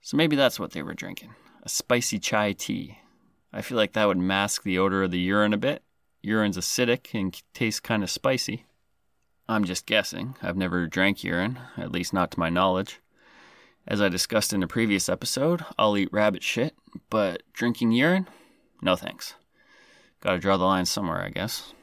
So 0.01 0.15
maybe 0.15 0.35
that's 0.35 0.59
what 0.59 0.71
they 0.71 0.83
were 0.83 0.93
drinking 0.93 1.33
a 1.63 1.67
spicy 1.67 2.19
chai 2.19 2.53
tea. 2.53 2.99
I 3.51 3.63
feel 3.63 3.75
like 3.75 3.93
that 3.93 4.05
would 4.05 4.19
mask 4.19 4.61
the 4.61 4.77
odor 4.77 5.01
of 5.01 5.09
the 5.09 5.19
urine 5.19 5.51
a 5.51 5.57
bit. 5.57 5.81
Urine's 6.21 6.59
acidic 6.59 7.19
and 7.19 7.35
tastes 7.55 7.79
kind 7.79 8.03
of 8.03 8.11
spicy. 8.11 8.65
I'm 9.47 9.63
just 9.63 9.87
guessing. 9.87 10.35
I've 10.43 10.55
never 10.55 10.85
drank 10.85 11.23
urine, 11.23 11.57
at 11.75 11.91
least 11.91 12.13
not 12.13 12.29
to 12.31 12.39
my 12.39 12.49
knowledge. 12.49 12.99
As 13.87 13.99
I 13.99 14.07
discussed 14.07 14.53
in 14.53 14.61
a 14.61 14.67
previous 14.67 15.09
episode, 15.09 15.65
I'll 15.79 15.97
eat 15.97 16.13
rabbit 16.13 16.43
shit, 16.43 16.75
but 17.09 17.41
drinking 17.51 17.93
urine? 17.93 18.27
No 18.83 18.95
thanks. 18.95 19.33
Gotta 20.21 20.37
draw 20.37 20.55
the 20.55 20.65
line 20.65 20.85
somewhere, 20.85 21.23
I 21.23 21.29
guess. 21.29 21.73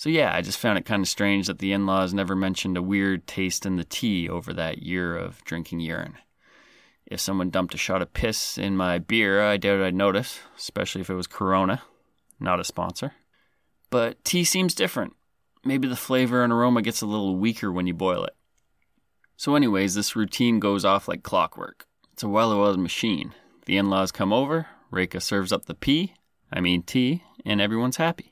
So, 0.00 0.08
yeah, 0.08 0.34
I 0.34 0.40
just 0.40 0.58
found 0.58 0.78
it 0.78 0.86
kind 0.86 1.02
of 1.02 1.08
strange 1.10 1.46
that 1.46 1.58
the 1.58 1.72
in 1.72 1.84
laws 1.84 2.14
never 2.14 2.34
mentioned 2.34 2.78
a 2.78 2.82
weird 2.82 3.26
taste 3.26 3.66
in 3.66 3.76
the 3.76 3.84
tea 3.84 4.30
over 4.30 4.54
that 4.54 4.82
year 4.82 5.14
of 5.14 5.44
drinking 5.44 5.80
urine. 5.80 6.16
If 7.04 7.20
someone 7.20 7.50
dumped 7.50 7.74
a 7.74 7.76
shot 7.76 8.00
of 8.00 8.14
piss 8.14 8.56
in 8.56 8.78
my 8.78 8.96
beer, 8.96 9.42
I 9.42 9.58
doubt 9.58 9.82
I'd 9.82 9.94
notice, 9.94 10.38
especially 10.56 11.02
if 11.02 11.10
it 11.10 11.16
was 11.16 11.26
Corona, 11.26 11.82
not 12.40 12.58
a 12.58 12.64
sponsor. 12.64 13.12
But 13.90 14.24
tea 14.24 14.42
seems 14.42 14.72
different. 14.74 15.16
Maybe 15.66 15.86
the 15.86 15.96
flavor 15.96 16.42
and 16.42 16.50
aroma 16.50 16.80
gets 16.80 17.02
a 17.02 17.06
little 17.06 17.36
weaker 17.36 17.70
when 17.70 17.86
you 17.86 17.92
boil 17.92 18.24
it. 18.24 18.34
So, 19.36 19.54
anyways, 19.54 19.96
this 19.96 20.16
routine 20.16 20.60
goes 20.60 20.82
off 20.82 21.08
like 21.08 21.22
clockwork. 21.22 21.84
It's 22.14 22.22
a 22.22 22.28
well 22.30 22.54
oiled 22.54 22.80
machine. 22.80 23.34
The 23.66 23.76
in 23.76 23.90
laws 23.90 24.12
come 24.12 24.32
over, 24.32 24.66
Rekha 24.90 25.20
serves 25.20 25.52
up 25.52 25.66
the 25.66 25.74
pee, 25.74 26.14
I 26.50 26.62
mean 26.62 26.84
tea, 26.84 27.22
and 27.44 27.60
everyone's 27.60 27.98
happy. 27.98 28.29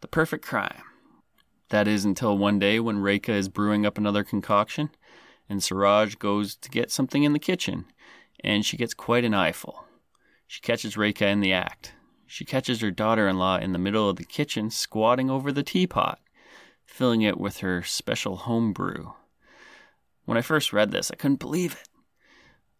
The 0.00 0.08
perfect 0.08 0.44
crime. 0.44 0.82
That 1.70 1.88
is 1.88 2.04
until 2.04 2.38
one 2.38 2.60
day 2.60 2.78
when 2.78 3.02
Rekha 3.02 3.30
is 3.30 3.48
brewing 3.48 3.84
up 3.84 3.98
another 3.98 4.22
concoction, 4.22 4.90
and 5.48 5.62
Suraj 5.62 6.14
goes 6.16 6.54
to 6.54 6.70
get 6.70 6.92
something 6.92 7.24
in 7.24 7.32
the 7.32 7.40
kitchen, 7.40 7.86
and 8.44 8.64
she 8.64 8.76
gets 8.76 8.94
quite 8.94 9.24
an 9.24 9.34
eyeful. 9.34 9.84
She 10.46 10.60
catches 10.60 10.94
Rekha 10.94 11.22
in 11.22 11.40
the 11.40 11.52
act. 11.52 11.94
She 12.26 12.44
catches 12.44 12.80
her 12.80 12.92
daughter 12.92 13.26
in 13.26 13.38
law 13.38 13.56
in 13.56 13.72
the 13.72 13.78
middle 13.78 14.08
of 14.08 14.16
the 14.16 14.24
kitchen 14.24 14.70
squatting 14.70 15.30
over 15.30 15.50
the 15.50 15.64
teapot, 15.64 16.20
filling 16.86 17.22
it 17.22 17.38
with 17.38 17.58
her 17.58 17.82
special 17.82 18.36
home 18.36 18.72
brew. 18.72 19.14
When 20.26 20.38
I 20.38 20.42
first 20.42 20.72
read 20.72 20.92
this, 20.92 21.10
I 21.10 21.16
couldn't 21.16 21.40
believe 21.40 21.72
it. 21.72 21.88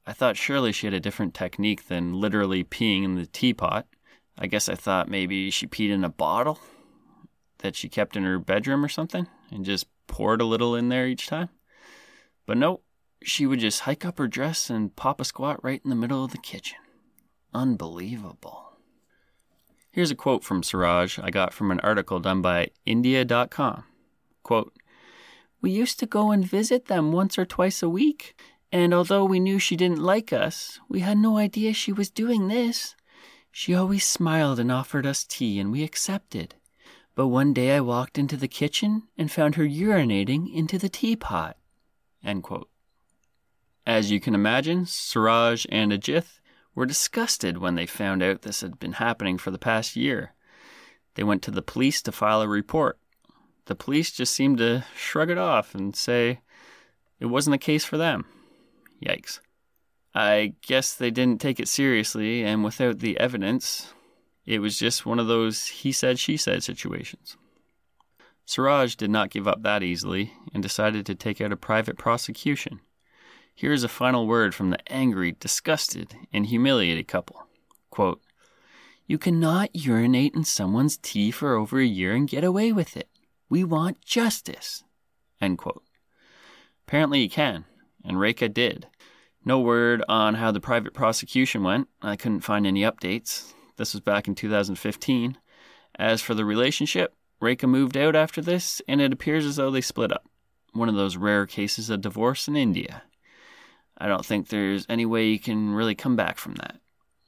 I 0.07 0.13
thought 0.13 0.37
surely 0.37 0.71
she 0.71 0.87
had 0.87 0.95
a 0.95 1.01
different 1.01 1.35
technique 1.35 1.89
than 1.89 2.13
literally 2.13 2.63
peeing 2.63 3.05
in 3.05 3.17
the 3.17 3.27
teapot. 3.27 3.87
I 4.39 4.47
guess 4.47 4.69
I 4.69 4.77
thought 4.77 5.11
maybe 5.11 5.51
she 5.51 5.67
peed 5.67 5.91
in 5.91 6.05
a 6.05 6.09
bottle 6.09 6.61
that 7.59 7.77
she 7.77 7.89
kept 7.89 8.17
in 8.17 8.25
her 8.25 8.39
bedroom 8.39 8.85
or 8.85 8.89
something 8.89 9.27
and 9.51 9.65
just 9.65 9.87
poured 10.07 10.41
a 10.41 10.47
little 10.47 10.75
in 10.75 10.89
there 10.89 11.07
each 11.07 11.27
time. 11.27 11.49
But 12.47 12.57
no, 12.57 12.81
she 13.23 13.47
would 13.47 13.61
just 13.61 13.81
hike 13.81 14.05
up 14.05 14.19
her 14.19 14.29
dress 14.29 14.71
and 14.71 14.95
pop 14.95 15.21
a 15.21 15.25
squat 15.25 15.63
right 15.63 15.81
in 15.85 15.91
the 15.91 15.97
middle 15.97 16.25
of 16.25 16.33
the 16.33 16.39
kitchen. 16.39 16.79
Unbelievable. 17.53 18.69
Here's 19.91 20.11
a 20.11 20.17
quote 20.17 20.45
from 20.45 20.63
Suraj 20.63 21.19
I 21.19 21.31
got 21.31 21.53
from 21.53 21.71
an 21.71 21.81
article 21.81 22.21
done 22.21 22.43
by 22.43 22.71
India.com. 22.87 23.85
Quote, 24.43 24.73
We 25.61 25.71
used 25.71 25.99
to 26.01 26.07
go 26.07 26.31
and 26.31 26.45
visit 26.45 26.87
them 26.87 27.11
once 27.11 27.39
or 27.39 27.45
twice 27.45 27.83
a 27.83 27.89
week, 27.89 28.41
and 28.71 28.95
although 28.95 29.25
we 29.25 29.41
knew 29.41 29.59
she 29.59 29.77
didn't 29.77 29.99
like 30.03 30.33
us, 30.33 30.79
we 30.89 31.01
had 31.01 31.19
no 31.19 31.39
idea 31.39 31.73
she 31.73 31.93
was 31.93 32.11
doing 32.11 32.49
this. 32.49 32.95
She 33.51 33.75
always 33.75 34.07
smiled 34.07 34.61
and 34.61 34.71
offered 34.71 35.07
us 35.07 35.25
tea, 35.25 35.59
and 35.59 35.73
we 35.73 35.83
accepted. 35.83 36.55
But 37.19 37.27
one 37.27 37.53
day 37.53 37.75
I 37.75 37.81
walked 37.81 38.17
into 38.17 38.37
the 38.37 38.47
kitchen 38.47 39.09
and 39.19 39.29
found 39.29 39.57
her 39.57 39.65
urinating 39.65 40.55
into 40.55 40.79
the 40.79 40.89
teapot. 40.89 41.57
As 43.85 44.13
you 44.13 44.21
can 44.21 44.37
imagine, 44.37 44.87
Suraj 44.87 45.67
and 45.69 45.91
Ajith 45.91 46.39
were 46.77 46.87
disgusted 46.87 47.59
when 47.59 47.75
they 47.75 47.87
found 47.87 48.23
out 48.23 48.43
this 48.43 48.61
had 48.61 48.79
been 48.79 48.93
happening 48.93 49.37
for 49.37 49.51
the 49.51 49.59
past 49.59 49.97
year. 49.97 50.35
They 51.17 51.25
went 51.25 51.43
to 51.43 51.51
the 51.51 51.61
police 51.61 52.01
to 52.03 52.13
file 52.13 52.41
a 52.41 52.47
report. 52.47 53.01
The 53.65 53.75
police 53.75 54.13
just 54.13 54.33
seemed 54.33 54.59
to 54.59 54.85
shrug 54.97 55.29
it 55.29 55.39
off 55.39 55.75
and 55.75 55.97
say 55.97 56.39
it 57.19 57.27
wasn't 57.27 57.57
a 57.57 57.59
case 57.59 57.85
for 57.85 57.97
them. 57.97 58.27
Yikes. 59.05 59.41
I 60.15 60.55
guess 60.63 60.95
they 60.95 61.11
didn't 61.11 61.41
take 61.41 61.59
it 61.59 61.67
seriously, 61.67 62.45
and 62.45 62.63
without 62.63 63.01
the 63.01 63.19
evidence, 63.19 63.93
it 64.49 64.61
was 64.61 64.79
just 64.79 65.05
one 65.05 65.19
of 65.19 65.27
those 65.27 65.67
he 65.67 65.93
said, 65.93 66.19
she 66.19 66.39
said 66.39 66.63
situations. 66.63 67.37
Suraj 68.47 68.95
did 68.95 69.11
not 69.11 69.29
give 69.29 69.47
up 69.47 69.63
that 69.63 69.83
easily 69.83 70.33
and 70.55 70.63
decided 70.63 71.05
to 71.05 71.15
take 71.15 71.39
out 71.39 71.53
a 71.53 71.57
private 71.57 71.99
prosecution. 71.99 72.81
Here 73.55 73.73
is 73.73 73.85
a 73.85 73.89
final 73.89 74.27
word 74.27 74.55
from 74.55 74.71
the 74.71 74.79
angry, 74.91 75.37
disgusted, 75.39 76.15
and 76.33 76.47
humiliated 76.47 77.07
couple. 77.07 77.47
Quote, 77.91 78.23
You 79.07 79.19
cannot 79.19 79.77
urinate 79.77 80.35
in 80.35 80.45
someone's 80.45 80.97
tea 80.97 81.31
for 81.31 81.55
over 81.55 81.79
a 81.79 81.85
year 81.85 82.15
and 82.15 82.27
get 82.27 82.43
away 82.43 82.73
with 82.73 82.97
it. 82.97 83.11
We 83.51 83.65
want 83.65 84.01
justice. 84.01 84.83
End 85.43 85.59
quote. 85.59 85.83
Apparently 86.87 87.21
you 87.21 87.29
can, 87.29 87.67
and 88.03 88.17
Rekha 88.17 88.55
did. 88.55 88.87
No 89.45 89.61
word 89.61 90.03
on 90.09 90.37
how 90.37 90.53
the 90.53 90.61
private 90.61 90.95
prosecution 90.95 91.63
went. 91.63 91.89
I 92.01 92.17
couldn't 92.17 92.41
find 92.41 92.67
any 92.67 92.81
updates. 92.81 93.53
This 93.79 93.95
was 93.95 94.01
back 94.01 94.27
in 94.27 94.35
2015. 94.35 95.39
As 95.95 96.21
for 96.21 96.35
the 96.35 96.45
relationship, 96.45 97.15
Rekha 97.41 97.69
moved 97.69 97.97
out 97.97 98.17
after 98.17 98.43
this, 98.43 98.83
and 98.89 99.01
it 99.01 99.13
appears 99.13 99.47
as 99.47 99.57
though 99.57 99.71
they 99.71 99.81
split 99.81 100.13
up. 100.13 100.27
One 100.73 100.89
of 100.89 100.97
those 100.97 101.17
rare 101.17 101.47
cases 101.47 101.89
of 101.89 102.01
divorce 102.01 102.49
in 102.49 102.57
India. 102.57 103.03
I 103.97 104.09
don't 104.09 104.27
think 104.27 104.49
there's 104.49 104.85
any 104.89 105.07
way 105.07 105.29
you 105.29 105.39
can 105.39 105.75
really 105.75 105.95
come 105.95 106.17
back 106.17 106.39
from 106.39 106.57
that. 106.57 106.81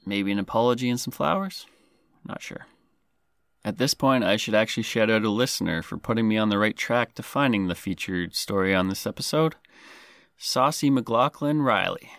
Maybe 0.04 0.32
an 0.32 0.38
apology 0.40 0.90
and 0.90 0.98
some 0.98 1.12
flowers? 1.12 1.66
Not 2.26 2.42
sure. 2.42 2.66
At 3.64 3.78
this 3.78 3.94
point, 3.94 4.24
I 4.24 4.36
should 4.36 4.54
actually 4.54 4.82
shout 4.82 5.10
out 5.10 5.22
a 5.22 5.30
listener 5.30 5.82
for 5.82 5.98
putting 5.98 6.26
me 6.26 6.36
on 6.36 6.48
the 6.48 6.58
right 6.58 6.76
track 6.76 7.14
to 7.14 7.22
finding 7.22 7.68
the 7.68 7.74
featured 7.74 8.34
story 8.34 8.74
on 8.74 8.88
this 8.88 9.06
episode 9.06 9.54
Saucy 10.36 10.90
McLaughlin 10.90 11.62
Riley. 11.62 12.10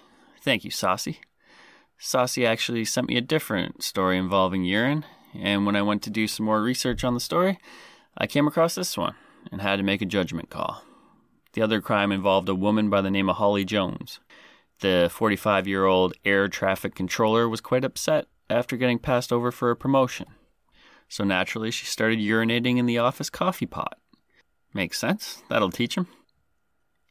Thank 0.41 0.63
you, 0.63 0.71
Saucy. 0.71 1.19
Saucy 2.03 2.47
actually 2.47 2.83
sent 2.83 3.07
me 3.07 3.15
a 3.15 3.21
different 3.21 3.83
story 3.83 4.17
involving 4.17 4.65
urine, 4.65 5.05
and 5.35 5.67
when 5.67 5.75
I 5.75 5.83
went 5.83 6.01
to 6.01 6.09
do 6.09 6.27
some 6.27 6.47
more 6.47 6.59
research 6.59 7.03
on 7.03 7.13
the 7.13 7.19
story, 7.19 7.59
I 8.17 8.25
came 8.25 8.47
across 8.47 8.73
this 8.73 8.97
one 8.97 9.13
and 9.51 9.61
had 9.61 9.75
to 9.75 9.83
make 9.83 10.01
a 10.01 10.07
judgment 10.07 10.49
call. 10.49 10.83
The 11.53 11.61
other 11.61 11.79
crime 11.79 12.11
involved 12.11 12.49
a 12.49 12.55
woman 12.55 12.89
by 12.89 13.01
the 13.01 13.11
name 13.11 13.29
of 13.29 13.35
Holly 13.35 13.63
Jones. 13.63 14.19
The 14.79 15.09
45 15.11 15.67
year 15.67 15.85
old 15.85 16.15
air 16.25 16.47
traffic 16.47 16.95
controller 16.95 17.47
was 17.47 17.61
quite 17.61 17.85
upset 17.85 18.25
after 18.49 18.77
getting 18.77 18.97
passed 18.97 19.31
over 19.31 19.51
for 19.51 19.69
a 19.69 19.75
promotion. 19.75 20.25
So 21.07 21.23
naturally, 21.23 21.69
she 21.69 21.85
started 21.85 22.17
urinating 22.17 22.77
in 22.77 22.87
the 22.87 22.97
office 22.97 23.29
coffee 23.29 23.67
pot. 23.67 23.99
Makes 24.73 24.97
sense. 24.97 25.43
That'll 25.49 25.69
teach 25.69 25.95
him. 25.95 26.07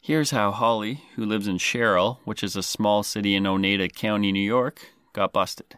Here's 0.02 0.30
how 0.30 0.50
Holly, 0.50 1.02
who 1.16 1.26
lives 1.26 1.46
in 1.46 1.58
Sherrill, 1.58 2.20
which 2.24 2.42
is 2.42 2.56
a 2.56 2.62
small 2.62 3.02
city 3.02 3.34
in 3.34 3.46
Oneida 3.46 3.86
County, 3.86 4.32
New 4.32 4.40
York, 4.40 4.80
got 5.12 5.34
busted. 5.34 5.76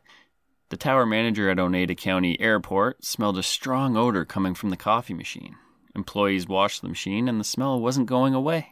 The 0.69 0.77
tower 0.77 1.05
manager 1.05 1.51
at 1.51 1.59
Oneida 1.59 1.97
County 1.97 2.41
Airport 2.41 3.05
smelled 3.05 3.37
a 3.37 3.43
strong 3.43 3.97
odor 3.97 4.25
coming 4.25 4.55
from 4.55 4.71
the 4.71 4.77
coffee 4.77 5.13
machine. 5.13 5.57
Employees 5.97 6.47
washed 6.47 6.83
the 6.83 6.89
machine 6.89 7.29
and 7.29 7.41
the 7.41 7.45
smell 7.45 7.81
wasn't 7.81 8.07
going 8.07 8.33
away. 8.33 8.71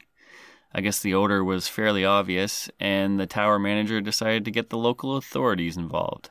I 0.72 0.82
guess 0.82 1.00
the 1.00 1.14
odor 1.14 1.42
was 1.42 1.66
fairly 1.66 2.04
obvious, 2.04 2.70
and 2.78 3.18
the 3.18 3.26
tower 3.26 3.58
manager 3.58 4.00
decided 4.00 4.44
to 4.44 4.52
get 4.52 4.70
the 4.70 4.78
local 4.78 5.16
authorities 5.16 5.76
involved. 5.76 6.30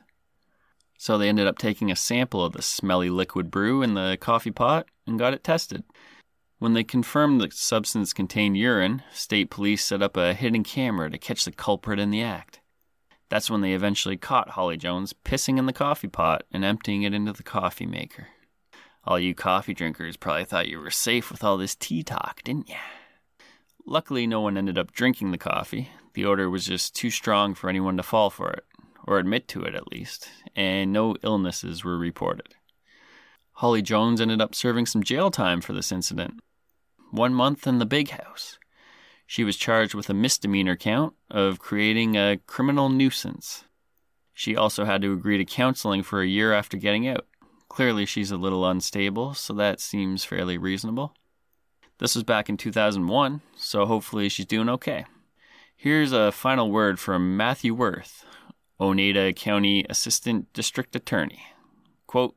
So 0.97 1.17
they 1.17 1.27
ended 1.27 1.45
up 1.45 1.57
taking 1.57 1.91
a 1.91 1.95
sample 1.95 2.43
of 2.43 2.53
the 2.53 2.61
smelly 2.61 3.09
liquid 3.09 3.51
brew 3.51 3.81
in 3.81 3.95
the 3.95 4.17
coffee 4.19 4.51
pot 4.51 4.87
and 5.05 5.19
got 5.19 5.33
it 5.33 5.43
tested. 5.43 5.83
When 6.59 6.73
they 6.73 6.83
confirmed 6.83 7.39
the 7.39 7.49
substance 7.51 8.11
contained 8.11 8.57
urine, 8.57 9.01
state 9.13 9.49
police 9.49 9.83
set 9.83 10.01
up 10.01 10.17
a 10.17 10.33
hidden 10.33 10.63
camera 10.63 11.09
to 11.09 11.17
catch 11.17 11.45
the 11.45 11.53
culprit 11.53 11.99
in 11.99 12.11
the 12.11 12.21
act. 12.21 12.59
That's 13.29 13.49
when 13.49 13.61
they 13.61 13.73
eventually 13.73 14.17
caught 14.17 14.51
Holly 14.51 14.75
Jones 14.75 15.13
pissing 15.23 15.57
in 15.57 15.67
the 15.67 15.73
coffee 15.73 16.09
pot 16.09 16.43
and 16.51 16.65
emptying 16.65 17.03
it 17.03 17.13
into 17.13 17.31
the 17.31 17.43
coffee 17.43 17.85
maker. 17.85 18.27
All 19.05 19.17
you 19.17 19.33
coffee 19.33 19.73
drinkers 19.73 20.17
probably 20.17 20.43
thought 20.43 20.67
you 20.67 20.79
were 20.79 20.91
safe 20.91 21.31
with 21.31 21.45
all 21.45 21.57
this 21.57 21.75
tea 21.75 22.03
talk, 22.03 22.41
didn't 22.43 22.69
ya? 22.69 22.75
Luckily, 23.85 24.27
no 24.27 24.41
one 24.41 24.57
ended 24.57 24.77
up 24.77 24.91
drinking 24.91 25.31
the 25.31 25.37
coffee. 25.37 25.89
The 26.13 26.25
odor 26.25 26.49
was 26.49 26.65
just 26.65 26.93
too 26.93 27.09
strong 27.09 27.55
for 27.55 27.69
anyone 27.69 27.95
to 27.95 28.03
fall 28.03 28.29
for 28.29 28.51
it, 28.51 28.65
or 29.07 29.17
admit 29.17 29.47
to 29.49 29.63
it 29.63 29.75
at 29.75 29.91
least, 29.91 30.27
and 30.55 30.91
no 30.91 31.15
illnesses 31.23 31.85
were 31.85 31.97
reported. 31.97 32.53
Holly 33.53 33.81
Jones 33.81 34.19
ended 34.19 34.41
up 34.41 34.53
serving 34.53 34.85
some 34.85 35.03
jail 35.03 35.31
time 35.31 35.61
for 35.61 35.73
this 35.73 35.91
incident. 35.91 36.39
One 37.11 37.33
month 37.33 37.65
in 37.65 37.79
the 37.79 37.85
big 37.85 38.09
house. 38.09 38.59
She 39.25 39.43
was 39.43 39.57
charged 39.57 39.93
with 39.93 40.09
a 40.09 40.13
misdemeanor 40.13 40.75
count 40.75 41.13
of 41.29 41.59
creating 41.59 42.15
a 42.15 42.39
criminal 42.47 42.89
nuisance. 42.89 43.63
She 44.33 44.55
also 44.55 44.85
had 44.85 45.01
to 45.01 45.13
agree 45.13 45.37
to 45.37 45.45
counseling 45.45 46.03
for 46.03 46.21
a 46.21 46.27
year 46.27 46.53
after 46.53 46.77
getting 46.77 47.07
out. 47.07 47.25
Clearly, 47.67 48.05
she's 48.05 48.31
a 48.31 48.37
little 48.37 48.67
unstable, 48.67 49.33
so 49.33 49.53
that 49.53 49.79
seems 49.79 50.23
fairly 50.23 50.57
reasonable. 50.57 51.13
This 51.99 52.15
was 52.15 52.23
back 52.23 52.47
in 52.47 52.57
2001, 52.57 53.41
so 53.57 53.85
hopefully 53.85 54.29
she's 54.29 54.45
doing 54.45 54.69
okay. 54.69 55.05
Here's 55.75 56.11
a 56.11 56.31
final 56.31 56.71
word 56.71 56.99
from 56.99 57.37
Matthew 57.37 57.73
Worth, 57.73 58.25
Oneida 58.79 59.33
County 59.33 59.85
Assistant 59.89 60.51
District 60.53 60.95
Attorney. 60.95 61.43
Quote, 62.07 62.35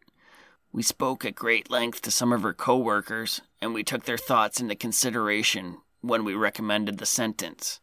we 0.73 0.83
spoke 0.83 1.25
at 1.25 1.35
great 1.35 1.71
length 1.71 2.01
to 2.03 2.11
some 2.11 2.33
of 2.33 2.43
her 2.43 2.55
co-workers, 2.55 3.43
and 3.61 3.75
we 3.75 3.85
took 3.85 4.05
their 4.05 4.19
thoughts 4.19 4.61
into 4.61 4.75
consideration 4.75 5.79
when 6.01 6.25
we 6.25 6.35
recommended 6.35 6.99
the 6.99 7.07
sentence. 7.07 7.81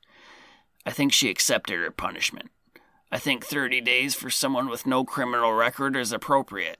I 0.86 0.92
think 0.92 1.14
she 1.14 1.30
accepted 1.30 1.80
her 1.80 1.92
punishment. 1.92 2.50
I 3.12 3.20
think 3.20 3.46
30 3.46 3.82
days 3.82 4.16
for 4.16 4.30
someone 4.30 4.70
with 4.70 4.88
no 4.88 5.04
criminal 5.04 5.54
record 5.54 5.96
is 5.96 6.12
appropriate. 6.12 6.80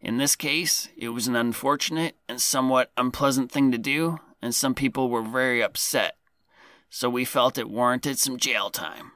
In 0.00 0.18
this 0.18 0.36
case, 0.36 0.88
it 0.96 1.08
was 1.10 1.26
an 1.26 1.36
unfortunate 1.36 2.16
and 2.28 2.40
somewhat 2.40 2.92
unpleasant 2.96 3.50
thing 3.50 3.72
to 3.72 3.78
do, 3.78 4.18
and 4.40 4.54
some 4.54 4.74
people 4.74 5.08
were 5.08 5.22
very 5.22 5.62
upset. 5.62 6.16
So 6.90 7.10
we 7.10 7.24
felt 7.24 7.58
it 7.58 7.68
warranted 7.68 8.18
some 8.18 8.36
jail 8.36 8.70
time. 8.70 9.12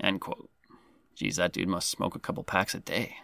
End 0.00 0.20
quote. 0.20 0.50
Geez, 1.14 1.36
that 1.36 1.52
dude 1.52 1.68
must 1.68 1.88
smoke 1.88 2.14
a 2.14 2.20
couple 2.20 2.44
packs 2.44 2.74
a 2.74 2.80
day. 2.80 3.16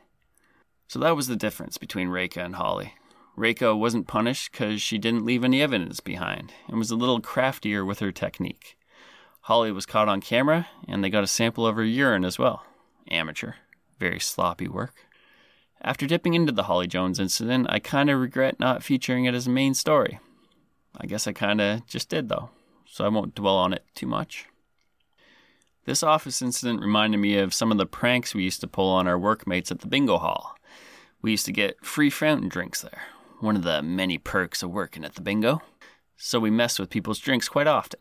So 0.92 0.98
that 0.98 1.16
was 1.16 1.26
the 1.26 1.36
difference 1.36 1.78
between 1.78 2.08
Rekha 2.08 2.44
and 2.44 2.56
Holly. 2.56 2.92
Rekha 3.34 3.74
wasn't 3.74 4.06
punished 4.06 4.52
because 4.52 4.82
she 4.82 4.98
didn't 4.98 5.24
leave 5.24 5.42
any 5.42 5.62
evidence 5.62 6.00
behind 6.00 6.52
and 6.68 6.76
was 6.76 6.90
a 6.90 6.96
little 6.96 7.18
craftier 7.18 7.82
with 7.82 8.00
her 8.00 8.12
technique. 8.12 8.76
Holly 9.40 9.72
was 9.72 9.86
caught 9.86 10.10
on 10.10 10.20
camera, 10.20 10.68
and 10.86 11.02
they 11.02 11.08
got 11.08 11.24
a 11.24 11.26
sample 11.26 11.66
of 11.66 11.76
her 11.76 11.82
urine 11.82 12.26
as 12.26 12.38
well. 12.38 12.66
Amateur. 13.10 13.54
Very 13.98 14.20
sloppy 14.20 14.68
work. 14.68 15.06
After 15.80 16.06
dipping 16.06 16.34
into 16.34 16.52
the 16.52 16.64
Holly 16.64 16.88
Jones 16.88 17.18
incident, 17.18 17.68
I 17.70 17.78
kind 17.78 18.10
of 18.10 18.20
regret 18.20 18.60
not 18.60 18.82
featuring 18.82 19.24
it 19.24 19.34
as 19.34 19.46
a 19.46 19.50
main 19.50 19.72
story. 19.72 20.20
I 21.00 21.06
guess 21.06 21.26
I 21.26 21.32
kind 21.32 21.62
of 21.62 21.86
just 21.86 22.10
did, 22.10 22.28
though, 22.28 22.50
so 22.84 23.06
I 23.06 23.08
won't 23.08 23.34
dwell 23.34 23.56
on 23.56 23.72
it 23.72 23.86
too 23.94 24.06
much. 24.06 24.44
This 25.86 26.02
office 26.02 26.42
incident 26.42 26.82
reminded 26.82 27.16
me 27.16 27.38
of 27.38 27.54
some 27.54 27.72
of 27.72 27.78
the 27.78 27.86
pranks 27.86 28.34
we 28.34 28.44
used 28.44 28.60
to 28.60 28.68
pull 28.68 28.90
on 28.90 29.08
our 29.08 29.18
workmates 29.18 29.72
at 29.72 29.80
the 29.80 29.88
bingo 29.88 30.18
hall. 30.18 30.54
We 31.22 31.30
used 31.30 31.46
to 31.46 31.52
get 31.52 31.84
free 31.86 32.10
fountain 32.10 32.48
drinks 32.48 32.82
there, 32.82 33.02
one 33.40 33.54
of 33.54 33.62
the 33.62 33.80
many 33.80 34.18
perks 34.18 34.62
of 34.62 34.70
working 34.70 35.04
at 35.04 35.14
the 35.14 35.22
bingo. 35.22 35.62
So 36.16 36.40
we 36.40 36.50
messed 36.50 36.80
with 36.80 36.90
people's 36.90 37.20
drinks 37.20 37.48
quite 37.48 37.68
often. 37.68 38.00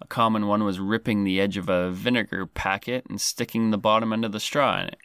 A 0.00 0.06
common 0.06 0.48
one 0.48 0.64
was 0.64 0.80
ripping 0.80 1.22
the 1.22 1.40
edge 1.40 1.56
of 1.56 1.68
a 1.68 1.92
vinegar 1.92 2.44
packet 2.44 3.06
and 3.08 3.20
sticking 3.20 3.70
the 3.70 3.78
bottom 3.78 4.12
end 4.12 4.24
of 4.24 4.32
the 4.32 4.40
straw 4.40 4.80
in 4.80 4.88
it. 4.88 4.98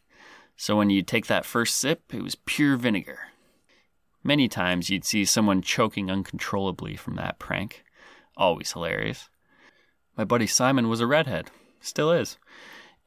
So 0.55 0.75
when 0.75 0.89
you 0.89 1.03
take 1.03 1.27
that 1.27 1.45
first 1.45 1.77
sip, 1.77 2.01
it 2.11 2.23
was 2.23 2.33
pure 2.33 2.75
vinegar. 2.75 3.19
Many 4.23 4.47
times 4.47 4.89
you'd 4.89 5.05
see 5.05 5.23
someone 5.23 5.61
choking 5.61 6.09
uncontrollably 6.09 6.95
from 6.95 7.15
that 7.15 7.37
prank. 7.37 7.83
Always 8.35 8.71
hilarious. 8.71 9.29
My 10.17 10.23
buddy 10.23 10.47
Simon 10.47 10.89
was 10.89 10.99
a 10.99 11.05
redhead, 11.05 11.51
still 11.79 12.11
is. 12.11 12.39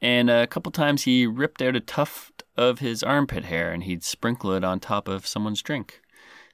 And 0.01 0.29
a 0.29 0.47
couple 0.47 0.71
times 0.71 1.03
he 1.03 1.27
ripped 1.27 1.61
out 1.61 1.75
a 1.75 1.81
tuft 1.81 2.30
of 2.57 2.79
his 2.79 3.03
armpit 3.03 3.45
hair 3.45 3.71
and 3.71 3.83
he'd 3.83 4.03
sprinkle 4.03 4.51
it 4.51 4.63
on 4.63 4.79
top 4.79 5.07
of 5.07 5.27
someone's 5.27 5.61
drink. 5.61 6.01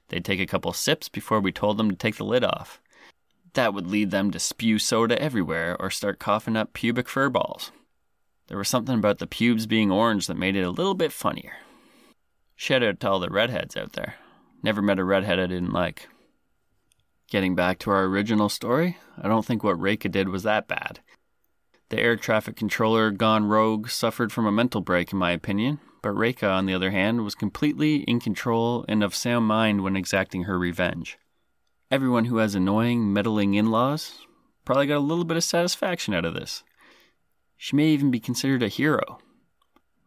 They'd 0.08 0.24
take 0.24 0.40
a 0.40 0.46
couple 0.46 0.72
sips 0.72 1.08
before 1.08 1.40
we 1.40 1.52
told 1.52 1.76
them 1.76 1.90
to 1.90 1.96
take 1.96 2.16
the 2.16 2.24
lid 2.24 2.44
off. 2.44 2.80
That 3.54 3.74
would 3.74 3.86
lead 3.86 4.10
them 4.10 4.30
to 4.30 4.38
spew 4.38 4.78
soda 4.78 5.20
everywhere 5.20 5.76
or 5.80 5.90
start 5.90 6.18
coughing 6.18 6.56
up 6.56 6.72
pubic 6.72 7.08
fur 7.08 7.28
balls. 7.28 7.72
There 8.46 8.58
was 8.58 8.68
something 8.68 8.94
about 8.94 9.18
the 9.18 9.26
pubes 9.26 9.66
being 9.66 9.90
orange 9.90 10.26
that 10.26 10.36
made 10.36 10.56
it 10.56 10.62
a 10.62 10.70
little 10.70 10.94
bit 10.94 11.12
funnier. 11.12 11.52
Shout 12.56 12.82
out 12.82 13.00
to 13.00 13.10
all 13.10 13.20
the 13.20 13.28
redheads 13.28 13.76
out 13.76 13.92
there. 13.92 14.14
Never 14.62 14.80
met 14.82 14.98
a 14.98 15.04
redhead 15.04 15.38
I 15.38 15.46
didn't 15.46 15.72
like. 15.72 16.08
Getting 17.30 17.54
back 17.54 17.78
to 17.80 17.90
our 17.90 18.04
original 18.04 18.48
story, 18.48 18.96
I 19.20 19.28
don't 19.28 19.44
think 19.44 19.62
what 19.62 19.78
Rekha 19.78 20.10
did 20.10 20.30
was 20.30 20.44
that 20.44 20.66
bad. 20.66 21.00
The 21.90 22.00
air 22.00 22.16
traffic 22.16 22.56
controller 22.56 23.10
gone 23.10 23.46
rogue 23.46 23.90
suffered 23.90 24.32
from 24.32 24.46
a 24.46 24.52
mental 24.52 24.80
break, 24.80 25.12
in 25.12 25.18
my 25.18 25.30
opinion, 25.30 25.78
but 26.08 26.16
Rekha, 26.16 26.50
on 26.50 26.64
the 26.64 26.72
other 26.72 26.90
hand, 26.90 27.22
was 27.22 27.34
completely 27.34 27.96
in 27.96 28.18
control 28.18 28.82
and 28.88 29.04
of 29.04 29.14
sound 29.14 29.44
mind 29.44 29.82
when 29.82 29.94
exacting 29.94 30.44
her 30.44 30.58
revenge. 30.58 31.18
Everyone 31.90 32.24
who 32.24 32.38
has 32.38 32.54
annoying, 32.54 33.12
meddling 33.12 33.52
in 33.52 33.70
laws 33.70 34.20
probably 34.64 34.86
got 34.86 34.96
a 34.96 35.00
little 35.00 35.26
bit 35.26 35.36
of 35.36 35.44
satisfaction 35.44 36.14
out 36.14 36.24
of 36.24 36.32
this. 36.32 36.64
She 37.58 37.76
may 37.76 37.88
even 37.88 38.10
be 38.10 38.20
considered 38.20 38.62
a 38.62 38.68
hero. 38.68 39.18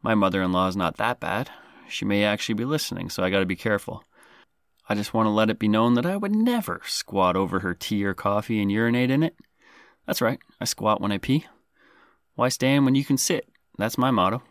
My 0.02 0.16
mother 0.16 0.42
in 0.42 0.52
law 0.52 0.68
is 0.68 0.76
not 0.76 0.98
that 0.98 1.20
bad. 1.20 1.52
She 1.88 2.04
may 2.04 2.24
actually 2.24 2.56
be 2.56 2.66
listening, 2.66 3.12
so 3.12 3.24
I 3.24 3.30
gotta 3.30 3.46
be 3.46 3.56
careful. 3.56 4.04
I 4.90 4.96
just 4.96 5.14
want 5.14 5.28
to 5.28 5.32
let 5.32 5.52
it 5.52 5.60
be 5.60 5.68
known 5.68 5.94
that 5.94 6.06
I 6.08 6.18
would 6.18 6.34
never 6.34 6.82
squat 6.84 7.36
over 7.36 7.60
her 7.60 7.76
tea 7.76 8.04
or 8.06 8.16
coffee 8.16 8.60
and 8.60 8.72
urinate 8.72 9.12
in 9.12 9.22
it. 9.22 9.36
That's 10.08 10.20
right, 10.20 10.40
I 10.60 10.66
squat 10.66 11.00
when 11.00 11.12
I 11.12 11.20
pee. 11.20 11.46
Why 12.34 12.50
stand 12.50 12.86
when 12.86 12.96
you 12.96 13.06
can 13.06 13.20
sit? 13.20 13.48
That's 13.78 14.00
my 14.00 14.10
motto. 14.10 14.42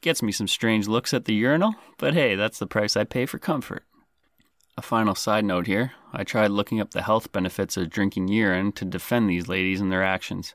Gets 0.00 0.22
me 0.22 0.30
some 0.30 0.46
strange 0.46 0.86
looks 0.86 1.12
at 1.12 1.24
the 1.24 1.34
urinal, 1.34 1.74
but 1.98 2.14
hey, 2.14 2.36
that's 2.36 2.58
the 2.58 2.66
price 2.66 2.96
I 2.96 3.04
pay 3.04 3.26
for 3.26 3.38
comfort. 3.38 3.84
A 4.76 4.82
final 4.82 5.16
side 5.16 5.44
note 5.44 5.66
here 5.66 5.92
I 6.12 6.22
tried 6.22 6.52
looking 6.52 6.80
up 6.80 6.92
the 6.92 7.02
health 7.02 7.32
benefits 7.32 7.76
of 7.76 7.90
drinking 7.90 8.28
urine 8.28 8.70
to 8.72 8.84
defend 8.84 9.28
these 9.28 9.48
ladies 9.48 9.80
and 9.80 9.90
their 9.90 10.04
actions. 10.04 10.54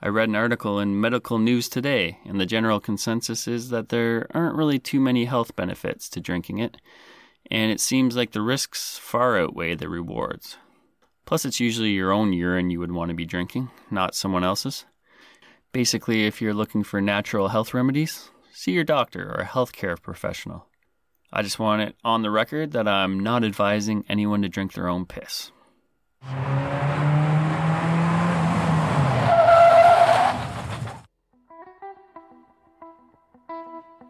I 0.00 0.08
read 0.08 0.28
an 0.28 0.36
article 0.36 0.78
in 0.78 1.00
Medical 1.00 1.38
News 1.38 1.68
Today, 1.68 2.18
and 2.24 2.40
the 2.40 2.46
general 2.46 2.78
consensus 2.78 3.48
is 3.48 3.70
that 3.70 3.88
there 3.88 4.28
aren't 4.32 4.56
really 4.56 4.78
too 4.78 5.00
many 5.00 5.24
health 5.24 5.56
benefits 5.56 6.08
to 6.10 6.20
drinking 6.20 6.58
it, 6.58 6.76
and 7.50 7.72
it 7.72 7.80
seems 7.80 8.14
like 8.14 8.30
the 8.30 8.42
risks 8.42 8.96
far 8.98 9.38
outweigh 9.38 9.74
the 9.74 9.88
rewards. 9.88 10.56
Plus, 11.24 11.44
it's 11.44 11.60
usually 11.60 11.90
your 11.90 12.12
own 12.12 12.32
urine 12.32 12.70
you 12.70 12.78
would 12.78 12.92
want 12.92 13.08
to 13.08 13.14
be 13.14 13.24
drinking, 13.24 13.70
not 13.90 14.14
someone 14.14 14.44
else's. 14.44 14.84
Basically, 15.72 16.26
if 16.26 16.40
you're 16.40 16.54
looking 16.54 16.84
for 16.84 17.00
natural 17.00 17.48
health 17.48 17.74
remedies, 17.74 18.30
see 18.52 18.72
your 18.72 18.84
doctor 18.84 19.30
or 19.30 19.40
a 19.40 19.46
healthcare 19.46 20.00
professional. 20.00 20.66
I 21.32 21.42
just 21.42 21.58
want 21.58 21.82
it 21.82 21.96
on 22.04 22.22
the 22.22 22.30
record 22.30 22.72
that 22.72 22.86
I'm 22.86 23.18
not 23.18 23.42
advising 23.42 24.04
anyone 24.08 24.42
to 24.42 24.48
drink 24.48 24.74
their 24.74 24.88
own 24.88 25.06
piss. 25.06 25.50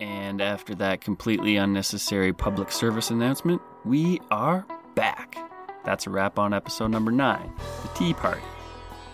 And 0.01 0.41
after 0.41 0.75
that 0.77 1.01
completely 1.01 1.57
unnecessary 1.57 2.33
public 2.33 2.73
service 2.73 3.11
announcement, 3.11 3.63
we 3.85 4.21
are 4.31 4.67
back. 4.97 5.37
That's 5.85 6.07
a 6.07 6.11
wrap 6.11 6.39
on 6.39 6.53
episode 6.53 6.91
number 6.91 7.13
9 7.13 7.53
The 7.83 7.89
Tea 7.99 8.15
Party. 8.15 8.43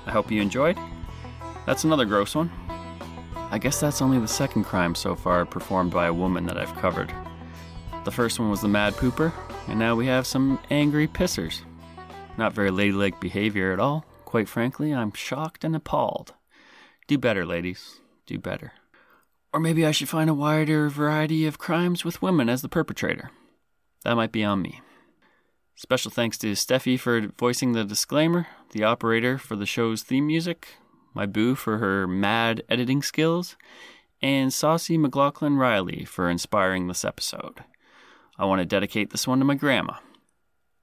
I 0.07 0.11
hope 0.11 0.31
you 0.31 0.41
enjoyed. 0.41 0.79
That's 1.67 1.85
another 1.85 2.07
gross 2.07 2.35
one. 2.35 2.51
I 3.51 3.59
guess 3.59 3.81
that's 3.81 4.03
only 4.03 4.19
the 4.19 4.29
second 4.29 4.65
crime 4.65 4.95
so 4.95 5.15
far 5.15 5.47
performed 5.47 5.91
by 5.91 6.07
a 6.07 6.13
woman 6.13 6.45
that 6.47 6.59
I've 6.59 6.75
covered. 6.77 7.13
The 8.05 8.11
first 8.11 8.39
one 8.39 8.51
was 8.51 8.61
the 8.61 8.69
mad 8.69 8.93
pooper, 8.95 9.33
and 9.69 9.79
now 9.79 9.95
we 9.95 10.07
have 10.07 10.27
some 10.27 10.59
angry 10.71 11.09
pissers. 11.09 11.63
Not 12.37 12.53
very 12.53 12.71
ladylike 12.71 13.21
behavior 13.21 13.73
at 13.73 13.81
all. 13.81 14.05
Quite 14.27 14.49
frankly, 14.49 14.93
I'm 14.93 15.13
shocked 15.13 15.65
and 15.65 15.75
appalled. 15.75 16.35
Do 17.07 17.17
better, 17.17 17.47
ladies. 17.47 18.01
Do 18.27 18.39
better. 18.39 18.73
Or 19.53 19.61
maybe 19.61 19.87
I 19.87 19.93
should 19.93 20.11
find 20.11 20.29
a 20.29 20.35
wider 20.35 20.91
variety 20.91 21.47
of 21.47 21.59
crimes 21.59 22.05
with 22.05 22.21
women 22.21 22.51
as 22.51 22.61
the 22.61 22.69
perpetrator. 22.69 23.31
That 24.05 24.17
might 24.17 24.31
be 24.31 24.45
on 24.45 24.61
me. 24.61 24.83
Special 25.75 26.11
thanks 26.11 26.37
to 26.39 26.53
Steffi 26.53 27.01
for 27.01 27.29
voicing 27.39 27.73
the 27.73 27.85
disclaimer, 27.85 28.47
the 28.73 28.85
operator 28.85 29.39
for 29.39 29.57
the 29.57 29.65
show's 29.65 30.03
theme 30.03 30.27
music, 30.27 30.69
my 31.19 31.27
boo 31.27 31.57
for 31.57 31.79
her 31.79 32.07
mad 32.07 32.63
editing 32.69 33.03
skills, 33.03 33.57
and 34.23 34.55
Saucy 34.55 34.97
McLaughlin 34.97 35.57
Riley 35.57 36.05
for 36.05 36.31
inspiring 36.31 36.87
this 36.87 37.05
episode. 37.05 37.65
I 38.39 38.45
want 38.45 38.61
to 38.61 38.65
dedicate 38.65 39.11
this 39.11 39.27
one 39.27 39.41
to 39.41 39.45
my 39.45 39.57
grandma. 39.57 39.95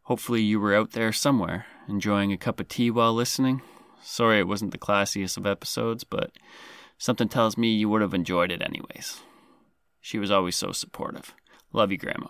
Hopefully, 0.01 0.41
you 0.41 0.59
were 0.59 0.75
out 0.75 0.91
there 0.91 1.13
somewhere, 1.13 1.67
enjoying 1.87 2.33
a 2.33 2.37
cup 2.37 2.59
of 2.59 2.67
tea 2.67 2.91
while 2.91 3.13
listening. 3.13 3.61
Sorry 4.03 4.39
it 4.39 4.47
wasn't 4.47 4.71
the 4.71 4.77
classiest 4.77 5.37
of 5.37 5.45
episodes, 5.45 6.03
but 6.03 6.31
something 6.97 7.29
tells 7.29 7.57
me 7.57 7.69
you 7.69 7.87
would 7.87 8.01
have 8.01 8.13
enjoyed 8.13 8.51
it 8.51 8.61
anyways. 8.61 9.21
She 10.01 10.19
was 10.19 10.31
always 10.31 10.57
so 10.57 10.73
supportive. 10.73 11.33
Love 11.71 11.93
you, 11.93 11.97
Grandma. 11.97 12.27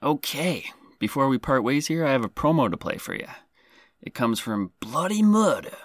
Okay, 0.00 0.66
before 1.00 1.26
we 1.26 1.38
part 1.38 1.64
ways 1.64 1.88
here, 1.88 2.06
I 2.06 2.12
have 2.12 2.24
a 2.24 2.28
promo 2.28 2.70
to 2.70 2.76
play 2.76 2.98
for 2.98 3.16
you. 3.16 3.26
It 4.00 4.14
comes 4.14 4.38
from 4.38 4.70
Bloody 4.78 5.24
Murder, 5.24 5.76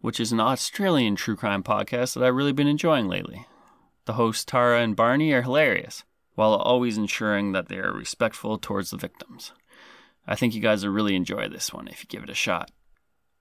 which 0.00 0.20
is 0.20 0.32
an 0.32 0.40
Australian 0.40 1.16
true 1.16 1.36
crime 1.36 1.62
podcast 1.62 2.14
that 2.14 2.22
I've 2.22 2.34
really 2.34 2.52
been 2.52 2.68
enjoying 2.68 3.08
lately. 3.08 3.46
The 4.04 4.14
hosts 4.14 4.44
Tara 4.44 4.80
and 4.80 4.96
Barney 4.96 5.32
are 5.32 5.42
hilarious, 5.42 6.04
while 6.34 6.54
always 6.54 6.96
ensuring 6.96 7.52
that 7.52 7.68
they 7.68 7.78
are 7.78 7.92
respectful 7.92 8.58
towards 8.58 8.90
the 8.90 8.96
victims. 8.96 9.52
I 10.26 10.34
think 10.34 10.54
you 10.54 10.60
guys 10.60 10.84
will 10.84 10.92
really 10.92 11.16
enjoy 11.16 11.48
this 11.48 11.72
one 11.72 11.88
if 11.88 12.02
you 12.02 12.06
give 12.08 12.22
it 12.22 12.30
a 12.30 12.34
shot. 12.34 12.70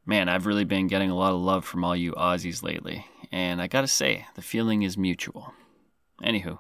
Man, 0.05 0.29
I've 0.29 0.45
really 0.45 0.63
been 0.63 0.87
getting 0.87 1.09
a 1.09 1.15
lot 1.15 1.33
of 1.33 1.41
love 1.41 1.65
from 1.65 1.83
all 1.83 1.95
you 1.95 2.13
Aussies 2.13 2.63
lately, 2.63 3.05
and 3.31 3.61
I 3.61 3.67
gotta 3.67 3.87
say, 3.87 4.25
the 4.35 4.41
feeling 4.41 4.83
is 4.83 4.97
mutual. 4.97 5.53
Anywho, 6.23 6.59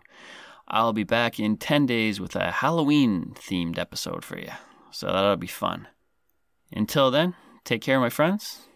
I'll 0.67 0.93
be 0.93 1.05
back 1.05 1.39
in 1.39 1.57
10 1.57 1.85
days 1.85 2.19
with 2.19 2.35
a 2.35 2.51
Halloween 2.51 3.33
themed 3.35 3.79
episode 3.79 4.25
for 4.25 4.37
you, 4.37 4.51
so 4.91 5.07
that'll 5.07 5.37
be 5.37 5.47
fun. 5.47 5.87
Until 6.73 7.09
then, 7.09 7.35
take 7.63 7.81
care, 7.81 7.99
my 7.99 8.09
friends. 8.09 8.67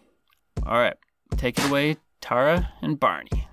Alright, 0.66 0.96
take 1.36 1.58
it 1.58 1.68
away, 1.68 1.96
Tara 2.20 2.72
and 2.80 2.98
Barney. 2.98 3.48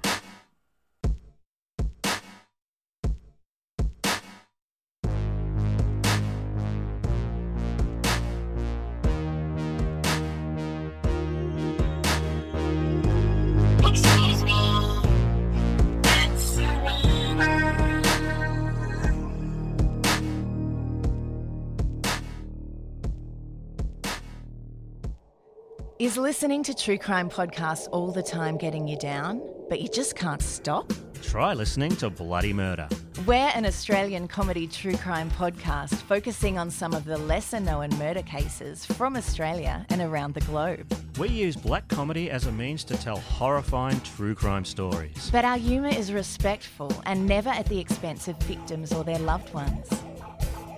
Is 26.00 26.16
listening 26.16 26.64
to 26.64 26.74
true 26.74 26.98
crime 26.98 27.30
podcasts 27.30 27.90
all 27.92 28.14
the 28.14 28.24
time 28.24 28.56
getting 28.56 28.88
you 28.88 28.98
down, 28.98 29.42
but 29.68 29.82
you 29.82 29.90
just 29.90 30.16
can't 30.16 30.42
stop? 30.42 30.94
Try 31.22 31.54
listening 31.54 31.94
to 31.98 32.10
Bloody 32.10 32.54
Murder. 32.54 32.88
We're 33.26 33.52
an 33.54 33.66
Australian 33.66 34.30
comedy 34.30 34.66
true 34.66 34.96
crime 34.96 35.30
podcast 35.32 35.96
focusing 35.96 36.58
on 36.58 36.72
some 36.72 36.94
of 36.94 37.04
the 37.04 37.18
lesser 37.18 37.60
known 37.60 37.90
murder 37.98 38.22
cases 38.22 38.86
from 38.86 39.18
Australia 39.18 39.86
and 39.90 40.02
around 40.02 40.36
the 40.36 40.40
globe. 40.42 40.90
We 41.18 41.28
use 41.28 41.58
black 41.58 41.86
comedy 41.90 42.32
as 42.32 42.48
a 42.48 42.52
means 42.54 42.86
to 42.86 42.96
tell 42.96 43.18
horrifying 43.18 44.00
true 44.00 44.36
crime 44.36 44.64
stories. 44.64 45.30
But 45.34 45.44
our 45.44 45.58
humour 45.58 45.90
is 45.90 46.14
respectful 46.14 46.94
and 47.08 47.28
never 47.28 47.50
at 47.50 47.66
the 47.66 47.78
expense 47.78 48.30
of 48.30 48.38
victims 48.44 48.94
or 48.94 49.04
their 49.04 49.20
loved 49.20 49.54
ones. 49.54 49.90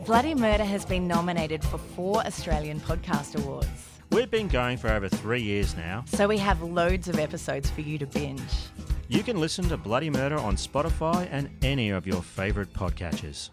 Bloody 0.04 0.34
Murder 0.34 0.66
has 0.66 0.84
been 0.84 1.08
nominated 1.08 1.64
for 1.64 1.78
four 1.78 2.26
Australian 2.26 2.80
Podcast 2.80 3.40
Awards. 3.40 3.91
We've 4.12 4.30
been 4.30 4.50
going 4.50 4.78
for 4.78 4.90
over 4.90 5.08
three 5.08 5.42
years 5.42 5.76
now. 5.78 6.04
So 6.08 6.28
we 6.28 6.38
have 6.38 6.62
loads 6.62 7.08
of 7.08 7.18
episodes 7.18 7.70
for 7.70 7.80
you 7.80 7.98
to 7.98 8.06
binge. 8.06 8.42
You 9.08 9.24
can 9.24 9.40
listen 9.40 9.70
to 9.70 9.78
Bloody 9.78 10.10
Murder 10.10 10.38
on 10.38 10.58
Spotify 10.58 11.30
and 11.32 11.50
any 11.62 11.92
of 11.92 12.06
your 12.06 12.22
favourite 12.22 12.74
podcatchers. 12.74 13.52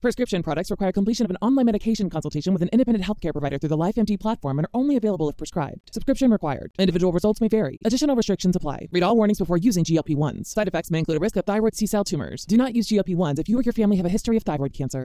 Prescription 0.00 0.42
products 0.42 0.70
require 0.70 0.92
completion 0.92 1.26
of 1.26 1.30
an 1.30 1.36
online 1.42 1.66
medication 1.66 2.08
consultation 2.08 2.54
with 2.54 2.62
an 2.62 2.70
independent 2.72 3.04
healthcare 3.04 3.32
provider 3.32 3.58
through 3.58 3.68
the 3.68 3.76
LifeMD 3.76 4.18
platform 4.18 4.58
and 4.58 4.64
are 4.64 4.70
only 4.72 4.96
available 4.96 5.28
if 5.28 5.36
prescribed. 5.36 5.92
Subscription 5.92 6.30
required. 6.30 6.72
Individual 6.78 7.12
results 7.12 7.42
may 7.42 7.48
vary. 7.48 7.78
Additional 7.84 8.16
restrictions 8.16 8.56
apply. 8.56 8.88
Read 8.92 9.02
all 9.02 9.14
warnings 9.14 9.38
before 9.38 9.58
using 9.58 9.84
GLP 9.84 10.16
1s. 10.16 10.46
Side 10.46 10.68
effects 10.68 10.90
may 10.90 11.00
include 11.00 11.18
a 11.18 11.20
risk 11.20 11.36
of 11.36 11.44
thyroid 11.44 11.74
C 11.74 11.86
cell 11.86 12.04
tumors. 12.04 12.46
Do 12.46 12.56
not 12.56 12.74
use 12.74 12.88
GLP 12.88 13.14
1s 13.14 13.38
if 13.38 13.50
you 13.50 13.58
or 13.58 13.62
your 13.62 13.74
family 13.74 13.98
have 13.98 14.06
a 14.06 14.10
history 14.10 14.38
of 14.38 14.42
thyroid 14.42 14.72
cancer. 14.72 15.04